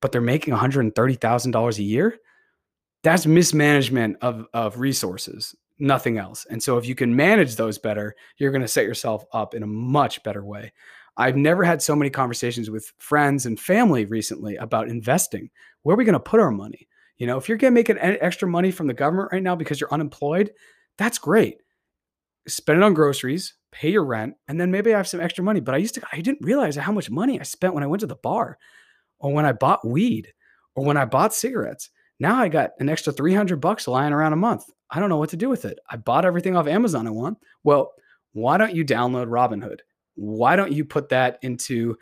but 0.00 0.12
they're 0.12 0.20
making 0.20 0.54
$130,000 0.54 1.78
a 1.78 1.82
year. 1.82 2.18
That's 3.06 3.24
mismanagement 3.24 4.16
of, 4.20 4.48
of 4.52 4.80
resources, 4.80 5.54
nothing 5.78 6.18
else. 6.18 6.44
And 6.50 6.60
so 6.60 6.76
if 6.76 6.86
you 6.86 6.96
can 6.96 7.14
manage 7.14 7.54
those 7.54 7.78
better, 7.78 8.16
you're 8.36 8.50
going 8.50 8.62
to 8.62 8.68
set 8.68 8.84
yourself 8.84 9.24
up 9.32 9.54
in 9.54 9.62
a 9.62 9.66
much 9.68 10.24
better 10.24 10.44
way. 10.44 10.72
I've 11.16 11.36
never 11.36 11.62
had 11.62 11.80
so 11.80 11.94
many 11.94 12.10
conversations 12.10 12.68
with 12.68 12.92
friends 12.98 13.46
and 13.46 13.60
family 13.60 14.06
recently 14.06 14.56
about 14.56 14.88
investing. 14.88 15.50
Where 15.84 15.94
are 15.94 15.96
we 15.96 16.04
going 16.04 16.14
to 16.14 16.18
put 16.18 16.40
our 16.40 16.50
money? 16.50 16.88
You 17.18 17.28
know, 17.28 17.36
if 17.36 17.48
you're 17.48 17.58
going 17.58 17.72
to 17.72 17.76
make 17.76 17.90
an 17.90 17.98
extra 18.00 18.48
money 18.48 18.72
from 18.72 18.88
the 18.88 18.92
government 18.92 19.28
right 19.30 19.40
now 19.40 19.54
because 19.54 19.80
you're 19.80 19.94
unemployed, 19.94 20.50
that's 20.98 21.18
great. 21.18 21.58
Spend 22.48 22.78
it 22.78 22.82
on 22.82 22.92
groceries, 22.92 23.54
pay 23.70 23.92
your 23.92 24.04
rent, 24.04 24.34
and 24.48 24.60
then 24.60 24.72
maybe 24.72 24.92
I 24.92 24.96
have 24.96 25.06
some 25.06 25.20
extra 25.20 25.44
money. 25.44 25.60
But 25.60 25.76
I 25.76 25.78
used 25.78 25.94
to, 25.94 26.02
I 26.12 26.22
didn't 26.22 26.44
realize 26.44 26.74
how 26.74 26.90
much 26.90 27.08
money 27.08 27.38
I 27.38 27.44
spent 27.44 27.72
when 27.72 27.84
I 27.84 27.86
went 27.86 28.00
to 28.00 28.08
the 28.08 28.16
bar 28.16 28.58
or 29.20 29.32
when 29.32 29.46
I 29.46 29.52
bought 29.52 29.86
weed 29.86 30.32
or 30.74 30.84
when 30.84 30.96
I 30.96 31.04
bought 31.04 31.32
cigarettes. 31.32 31.88
Now 32.18 32.36
I 32.36 32.48
got 32.48 32.70
an 32.78 32.88
extra 32.88 33.12
300 33.12 33.60
bucks 33.60 33.86
lying 33.86 34.12
around 34.12 34.32
a 34.32 34.36
month. 34.36 34.64
I 34.90 35.00
don't 35.00 35.08
know 35.08 35.18
what 35.18 35.30
to 35.30 35.36
do 35.36 35.48
with 35.48 35.64
it. 35.64 35.78
I 35.90 35.96
bought 35.96 36.24
everything 36.24 36.56
off 36.56 36.66
Amazon 36.66 37.06
I 37.06 37.10
want. 37.10 37.38
Well, 37.64 37.92
why 38.32 38.56
don't 38.56 38.74
you 38.74 38.84
download 38.84 39.28
Robinhood? 39.28 39.80
why 40.16 40.56
don't 40.56 40.72
you 40.72 40.84
put 40.84 41.10
that 41.10 41.38
into 41.42 41.96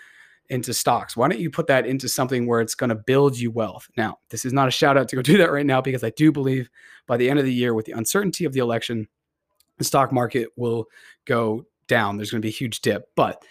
into 0.51 0.75
stocks? 0.75 1.17
Why 1.17 1.29
don't 1.29 1.41
you 1.41 1.51
put 1.51 1.67
that 1.69 1.87
into 1.87 2.09
something 2.09 2.47
where 2.47 2.61
it's 2.61 2.75
going 2.75 2.91
to 2.91 2.95
build 2.95 3.39
you 3.39 3.51
wealth? 3.51 3.89
Now, 3.97 4.19
this 4.31 4.45
is 4.45 4.53
not 4.53 4.69
a 4.69 4.71
shout 4.71 4.97
out 4.97 5.09
to 5.09 5.17
go 5.17 5.23
do 5.23 5.39
that 5.39 5.53
right 5.53 5.67
now 5.67 5.81
because 5.81 6.05
I 6.05 6.11
do 6.11 6.33
believe 6.33 6.71
by 7.07 7.17
the 7.17 7.29
end 7.29 7.39
of 7.39 7.45
the 7.45 7.53
year, 7.53 7.75
with 7.75 7.87
the 7.87 7.93
uncertainty 7.93 8.45
of 8.45 8.53
the 8.53 8.61
election, 8.61 9.09
the 9.79 9.85
stock 9.85 10.13
market 10.13 10.49
will 10.57 10.87
go 11.25 11.67
down. 11.89 12.17
There's 12.17 12.31
going 12.31 12.41
to 12.41 12.47
be 12.47 12.51
a 12.51 12.57
huge 12.57 12.81
dip, 12.81 13.09
but 13.17 13.45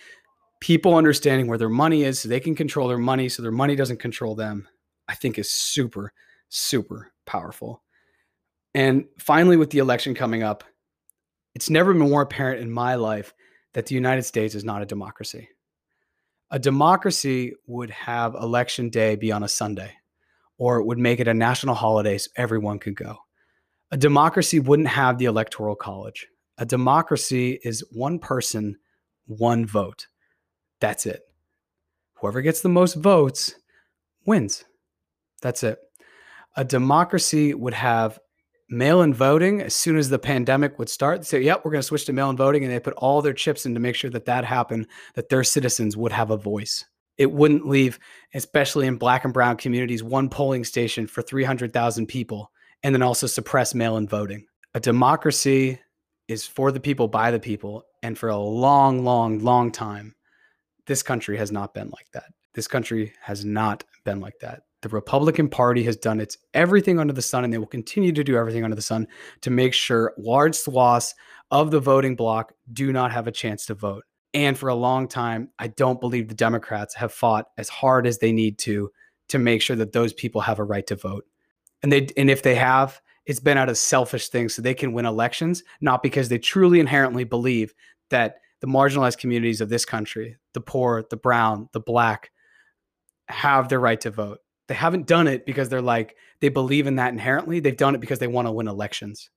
people 0.62 0.96
understanding 0.96 1.48
where 1.48 1.58
their 1.58 1.70
money 1.70 2.04
is 2.04 2.22
so 2.22 2.30
they 2.30 2.40
can 2.40 2.56
control 2.56 2.88
their 2.88 2.98
money 2.98 3.28
so 3.28 3.42
their 3.42 3.52
money 3.52 3.76
doesn't 3.76 4.00
control 4.00 4.34
them, 4.34 4.68
I 5.10 5.16
think 5.16 5.38
is 5.38 5.52
super, 5.52 6.14
super 6.50 7.14
powerful. 7.26 7.84
And 8.76 9.06
finally, 9.20 9.58
with 9.58 9.70
the 9.70 9.80
election 9.80 10.16
coming 10.16 10.44
up, 10.44 10.64
it's 11.54 11.70
never 11.70 11.94
been 11.94 12.10
more 12.10 12.24
apparent 12.24 12.62
in 12.62 12.72
my 12.72 12.96
life 12.96 13.34
that 13.74 13.86
the 13.86 13.96
United 13.96 14.24
States 14.24 14.56
is 14.56 14.64
not 14.64 14.82
a 14.82 14.88
democracy. 14.88 15.50
A 16.52 16.60
democracy 16.60 17.54
would 17.68 17.90
have 17.90 18.36
election 18.36 18.90
day 18.90 19.16
be 19.16 19.32
on 19.32 19.44
a 19.44 19.48
Sunday, 19.48 19.94
or 20.58 20.78
it 20.78 20.86
would 20.86 21.00
make 21.00 21.20
it 21.20 21.28
a 21.28 21.34
national 21.34 21.76
holiday 21.76 22.18
so 22.18 22.30
everyone 22.36 22.80
could 22.80 22.96
go. 22.96 23.18
A 23.92 23.98
democracy 23.98 24.60
wouldn't 24.60 24.88
have 24.88 25.18
the 25.18 25.26
electoral 25.26 25.76
college. 25.76 26.28
A 26.58 26.66
democracy 26.66 27.60
is 27.64 27.84
one 27.92 28.20
person, 28.20 28.78
one 29.26 29.66
vote. 29.66 30.08
That's 30.80 31.06
it. 31.06 31.22
Whoever 32.20 32.42
gets 32.42 32.62
the 32.62 32.70
most 32.70 32.96
votes 32.96 33.56
wins. 34.26 34.66
That's 35.42 35.64
it. 35.64 35.80
A 36.56 36.64
democracy 36.64 37.54
would 37.54 37.74
have 37.74 38.20
mail-in 38.70 39.14
voting 39.14 39.62
as 39.62 39.76
soon 39.76 39.98
as 39.98 40.10
the 40.10 40.20
pandemic 40.20 40.80
would 40.80 40.90
start. 40.90 41.26
Say, 41.26 41.42
"Yep, 41.42 41.64
we're 41.64 41.72
going 41.72 41.82
to 41.82 41.88
switch 41.88 42.06
to 42.06 42.14
mail-in 42.14 42.38
voting," 42.38 42.64
and 42.64 42.72
they 42.72 42.80
put 42.80 42.94
all 42.94 43.22
their 43.22 43.34
chips 43.34 43.66
in 43.66 43.74
to 43.74 43.80
make 43.80 43.96
sure 43.96 44.10
that 44.10 44.26
that 44.26 44.46
happened. 44.46 44.88
That 45.16 45.30
their 45.30 45.44
citizens 45.44 45.98
would 45.98 46.12
have 46.12 46.32
a 46.32 46.38
voice. 46.38 46.86
It 47.18 47.32
wouldn't 47.32 47.68
leave, 47.68 48.00
especially 48.34 48.88
in 48.88 48.98
black 48.98 49.24
and 49.24 49.34
brown 49.34 49.58
communities, 49.58 50.04
one 50.04 50.30
polling 50.30 50.64
station 50.64 51.06
for 51.06 51.22
300,000 51.22 52.08
people, 52.08 52.52
and 52.82 52.96
then 52.96 53.04
also 53.04 53.28
suppress 53.28 53.76
mail-in 53.76 54.08
voting. 54.08 54.48
A 54.74 54.80
democracy 54.80 55.80
is 56.28 56.48
for 56.48 56.72
the 56.72 56.80
people 56.80 57.08
by 57.08 57.30
the 57.30 57.40
people, 57.40 57.84
and 58.02 58.18
for 58.18 58.30
a 58.30 58.38
long, 58.38 59.04
long, 59.04 59.40
long 59.40 59.72
time, 59.72 60.16
this 60.88 61.04
country 61.04 61.38
has 61.38 61.52
not 61.52 61.74
been 61.74 61.90
like 61.90 62.10
that. 62.14 62.32
This 62.54 62.68
country 62.68 63.14
has 63.22 63.46
not 63.46 63.84
been 64.06 64.20
like 64.20 64.40
that. 64.42 64.64
The 64.84 64.90
Republican 64.90 65.50
Party 65.50 65.82
has 65.84 65.96
done 65.96 66.20
its 66.20 66.38
everything 66.54 67.00
under 67.00 67.14
the 67.14 67.22
sun, 67.22 67.44
and 67.44 67.54
they 67.54 67.58
will 67.58 67.66
continue 67.66 68.12
to 68.12 68.24
do 68.24 68.36
everything 68.36 68.66
under 68.66 68.76
the 68.76 68.82
sun 68.82 69.08
to 69.42 69.50
make 69.50 69.74
sure 69.74 70.14
large 70.18 70.56
swaths 70.56 71.16
of 71.52 71.72
the 71.72 71.80
voting 71.80 72.16
bloc 72.16 72.54
do 72.72 72.92
not 72.92 73.12
have 73.12 73.26
a 73.26 73.32
chance 73.32 73.66
to 73.68 73.74
vote. 73.74 74.04
And 74.34 74.58
for 74.58 74.68
a 74.68 74.76
long 74.76 75.08
time, 75.08 75.50
I 75.58 75.68
don't 75.68 76.02
believe 76.02 76.28
the 76.28 76.36
Democrats 76.36 76.96
have 76.96 77.14
fought 77.14 77.46
as 77.58 77.70
hard 77.70 78.06
as 78.06 78.20
they 78.20 78.34
need 78.34 78.58
to 78.60 78.92
to 79.30 79.40
make 79.40 79.62
sure 79.62 79.78
that 79.78 79.94
those 79.94 80.12
people 80.12 80.42
have 80.42 80.60
a 80.60 80.64
right 80.64 80.86
to 80.88 80.96
vote. 80.96 81.26
And 81.82 81.92
they 81.92 82.10
and 82.18 82.30
if 82.30 82.44
they 82.44 82.56
have, 82.56 83.02
it's 83.26 83.40
been 83.40 83.58
out 83.58 83.70
of 83.70 83.78
selfish 83.78 84.28
things 84.30 84.54
so 84.54 84.62
they 84.62 84.74
can 84.74 84.92
win 84.92 85.06
elections, 85.06 85.64
not 85.80 86.04
because 86.04 86.28
they 86.28 86.40
truly 86.40 86.82
inherently 86.82 87.24
believe 87.24 87.74
that 88.10 88.38
the 88.60 88.68
marginalized 88.68 89.18
communities 89.18 89.62
of 89.62 89.70
this 89.70 89.86
country, 89.86 90.36
the 90.54 90.62
poor, 90.62 91.06
the 91.10 91.18
brown, 91.18 91.70
the 91.72 91.80
black, 91.80 92.32
have 93.30 93.70
the 93.70 93.80
right 93.80 94.02
to 94.02 94.12
vote. 94.12 94.40
They 94.68 94.74
haven't 94.74 95.08
done 95.08 95.28
it 95.28 95.46
because 95.46 95.70
they're 95.70 95.82
like, 95.82 96.16
they 96.40 96.50
believe 96.50 96.88
in 96.88 96.96
that 96.96 97.12
inherently. 97.12 97.60
They've 97.60 97.76
done 97.76 97.96
it 97.96 98.02
because 98.02 98.20
they 98.20 98.28
want 98.28 98.48
to 98.48 98.52
win 98.52 98.68
elections. 98.68 99.30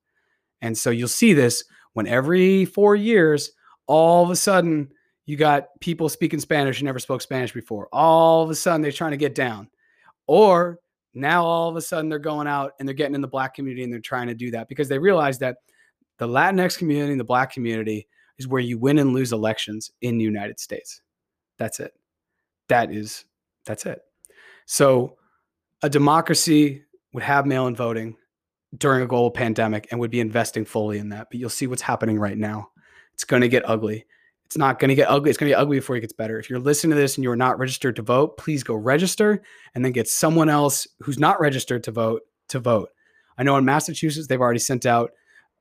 And 0.61 0.77
so 0.77 0.89
you'll 0.89 1.07
see 1.07 1.33
this 1.33 1.63
when 1.93 2.07
every 2.07 2.65
four 2.65 2.95
years, 2.95 3.51
all 3.87 4.23
of 4.23 4.29
a 4.29 4.35
sudden, 4.35 4.89
you 5.25 5.35
got 5.35 5.67
people 5.81 6.09
speaking 6.09 6.39
Spanish 6.39 6.79
who 6.79 6.85
never 6.85 6.99
spoke 6.99 7.21
Spanish 7.21 7.53
before. 7.53 7.89
All 7.91 8.43
of 8.43 8.49
a 8.49 8.55
sudden, 8.55 8.81
they're 8.81 8.91
trying 8.91 9.11
to 9.11 9.17
get 9.17 9.35
down. 9.35 9.69
Or 10.25 10.79
now 11.13 11.43
all 11.43 11.69
of 11.69 11.75
a 11.75 11.81
sudden, 11.81 12.09
they're 12.09 12.19
going 12.19 12.47
out 12.47 12.73
and 12.79 12.87
they're 12.87 12.95
getting 12.95 13.15
in 13.15 13.21
the 13.21 13.27
black 13.27 13.53
community 13.53 13.83
and 13.83 13.91
they're 13.91 13.99
trying 13.99 14.27
to 14.27 14.33
do 14.33 14.51
that 14.51 14.69
because 14.69 14.87
they 14.87 14.99
realize 14.99 15.39
that 15.39 15.57
the 16.17 16.27
Latinx 16.27 16.77
community 16.77 17.11
and 17.11 17.19
the 17.19 17.25
black 17.25 17.51
community 17.51 18.07
is 18.37 18.47
where 18.47 18.61
you 18.61 18.77
win 18.77 18.99
and 18.99 19.13
lose 19.13 19.33
elections 19.33 19.91
in 20.01 20.17
the 20.17 20.23
United 20.23 20.59
States. 20.59 21.01
That's 21.57 21.79
it. 21.79 21.93
That 22.69 22.91
is, 22.91 23.25
that's 23.65 23.85
it. 23.85 24.01
So 24.67 25.15
a 25.81 25.89
democracy 25.89 26.83
would 27.13 27.23
have 27.23 27.47
mail 27.47 27.67
in 27.67 27.75
voting 27.75 28.15
during 28.77 29.01
a 29.01 29.07
global 29.07 29.31
pandemic 29.31 29.87
and 29.89 29.99
would 29.99 30.11
be 30.11 30.19
investing 30.19 30.65
fully 30.65 30.99
in 30.99 31.09
that. 31.09 31.27
But 31.31 31.39
you'll 31.39 31.49
see 31.49 31.67
what's 31.67 31.81
happening 31.81 32.19
right 32.19 32.37
now. 32.37 32.69
It's 33.13 33.23
going 33.23 33.41
to 33.41 33.47
get 33.47 33.67
ugly. 33.67 34.05
It's 34.45 34.57
not 34.57 34.77
going 34.77 34.89
to 34.89 34.95
get 34.95 35.09
ugly. 35.09 35.29
It's 35.29 35.39
going 35.39 35.49
to 35.49 35.55
get 35.55 35.61
ugly 35.61 35.77
before 35.77 35.95
it 35.95 36.01
gets 36.01 36.13
better. 36.13 36.37
If 36.37 36.49
you're 36.49 36.59
listening 36.59 36.91
to 36.91 37.01
this 37.01 37.17
and 37.17 37.23
you 37.23 37.31
are 37.31 37.35
not 37.35 37.57
registered 37.59 37.95
to 37.95 38.01
vote, 38.01 38.37
please 38.37 38.63
go 38.63 38.75
register 38.75 39.41
and 39.73 39.83
then 39.83 39.93
get 39.93 40.07
someone 40.07 40.49
else 40.49 40.85
who's 40.99 41.17
not 41.17 41.39
registered 41.39 41.83
to 41.85 41.91
vote 41.91 42.21
to 42.49 42.59
vote. 42.59 42.89
I 43.37 43.43
know 43.43 43.57
in 43.57 43.65
Massachusetts, 43.65 44.27
they've 44.27 44.39
already 44.39 44.59
sent 44.59 44.85
out 44.85 45.11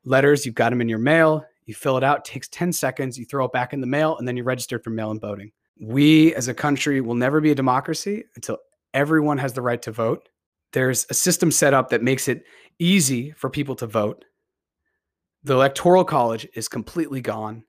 letters. 0.04 0.44
You've 0.44 0.54
got 0.54 0.70
them 0.70 0.80
in 0.80 0.88
your 0.88 0.98
mail. 0.98 1.44
You 1.64 1.74
fill 1.74 1.96
it 1.96 2.04
out, 2.04 2.18
it 2.18 2.24
takes 2.24 2.48
10 2.48 2.72
seconds. 2.72 3.18
You 3.18 3.24
throw 3.24 3.44
it 3.44 3.52
back 3.52 3.72
in 3.72 3.80
the 3.80 3.88
mail, 3.88 4.16
and 4.18 4.26
then 4.26 4.36
you're 4.36 4.46
registered 4.46 4.84
for 4.84 4.90
mail 4.90 5.10
in 5.10 5.18
voting. 5.18 5.50
We 5.80 6.34
as 6.34 6.48
a 6.48 6.54
country 6.54 7.00
will 7.00 7.16
never 7.16 7.40
be 7.40 7.50
a 7.50 7.56
democracy 7.56 8.24
until 8.36 8.58
everyone 8.96 9.36
has 9.38 9.52
the 9.52 9.62
right 9.62 9.82
to 9.82 9.92
vote. 9.92 10.28
There's 10.72 11.06
a 11.10 11.14
system 11.14 11.52
set 11.52 11.74
up 11.74 11.90
that 11.90 12.02
makes 12.02 12.26
it 12.26 12.44
easy 12.78 13.30
for 13.32 13.50
people 13.50 13.76
to 13.76 13.86
vote. 13.86 14.24
The 15.44 15.54
electoral 15.54 16.04
college 16.04 16.48
is 16.54 16.66
completely 16.66 17.20
gone, 17.20 17.64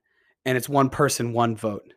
and 0.46 0.56
it's 0.56 0.68
one 0.68 0.88
person, 0.88 1.34
one 1.34 1.54
vote. 1.54 1.92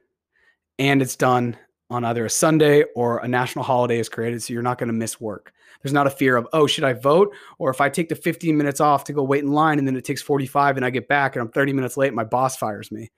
And 0.78 1.02
it's 1.02 1.16
done 1.16 1.58
on 1.90 2.04
either 2.04 2.26
a 2.26 2.30
Sunday 2.30 2.84
or 2.94 3.20
a 3.20 3.28
national 3.28 3.64
holiday 3.64 4.00
is 4.00 4.10
created, 4.10 4.44
so 4.44 4.54
you're 4.54 4.62
not 4.62 4.78
going 4.78 4.88
to 4.88 4.94
miss 4.94 5.20
work. 5.20 5.54
There's 5.82 5.94
not 5.94 6.08
a 6.08 6.12
fear 6.12 6.36
of, 6.36 6.48
oh, 6.54 6.68
should 6.68 6.84
I 6.84 6.94
vote? 6.94 7.34
Or 7.58 7.72
if 7.72 7.82
I 7.82 7.90
take 7.90 8.10
the 8.10 8.16
15 8.16 8.56
minutes 8.56 8.82
off 8.82 9.06
to 9.06 9.14
go 9.14 9.24
wait 9.24 9.44
in 9.44 9.52
line 9.52 9.80
and 9.80 9.88
then 9.88 9.96
it 9.96 10.06
takes 10.06 10.22
45 10.22 10.78
and 10.78 10.86
I 10.86 10.90
get 10.90 11.08
back 11.08 11.36
and 11.36 11.42
I'm 11.42 11.52
30 11.52 11.74
minutes 11.74 11.98
late, 11.98 12.14
my 12.14 12.24
boss 12.24 12.58
fires 12.58 12.92
me. 12.92 13.10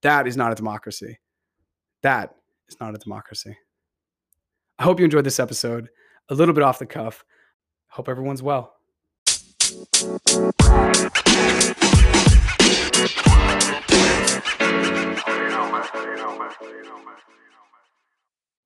That 0.00 0.26
is 0.26 0.36
not 0.36 0.50
a 0.50 0.54
democracy. 0.54 1.20
That 2.02 2.34
is 2.68 2.76
not 2.80 2.94
a 2.94 2.98
democracy. 2.98 3.56
I 4.82 4.84
hope 4.84 4.98
you 4.98 5.04
enjoyed 5.04 5.22
this 5.22 5.38
episode. 5.38 5.90
A 6.28 6.34
little 6.34 6.52
bit 6.52 6.64
off 6.64 6.80
the 6.80 6.86
cuff. 6.86 7.24
Hope 7.90 8.08
everyone's 8.08 8.42
well. 8.42 8.74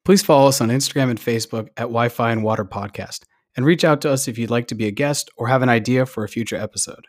Please 0.07 0.23
follow 0.23 0.49
us 0.49 0.63
on 0.63 0.71
Instagram 0.71 1.11
and 1.11 1.21
Facebook 1.21 1.69
at 1.77 1.91
Wi 1.91 2.09
Fi 2.09 2.33
and 2.33 2.43
Water 2.43 2.65
Podcast, 2.65 3.25
and 3.55 3.67
reach 3.67 3.85
out 3.85 4.01
to 4.01 4.11
us 4.11 4.27
if 4.27 4.39
you'd 4.39 4.49
like 4.49 4.69
to 4.69 4.75
be 4.75 4.87
a 4.87 4.91
guest 4.91 5.29
or 5.37 5.49
have 5.49 5.61
an 5.61 5.69
idea 5.69 6.07
for 6.07 6.25
a 6.25 6.29
future 6.31 6.57
episode. 6.57 7.05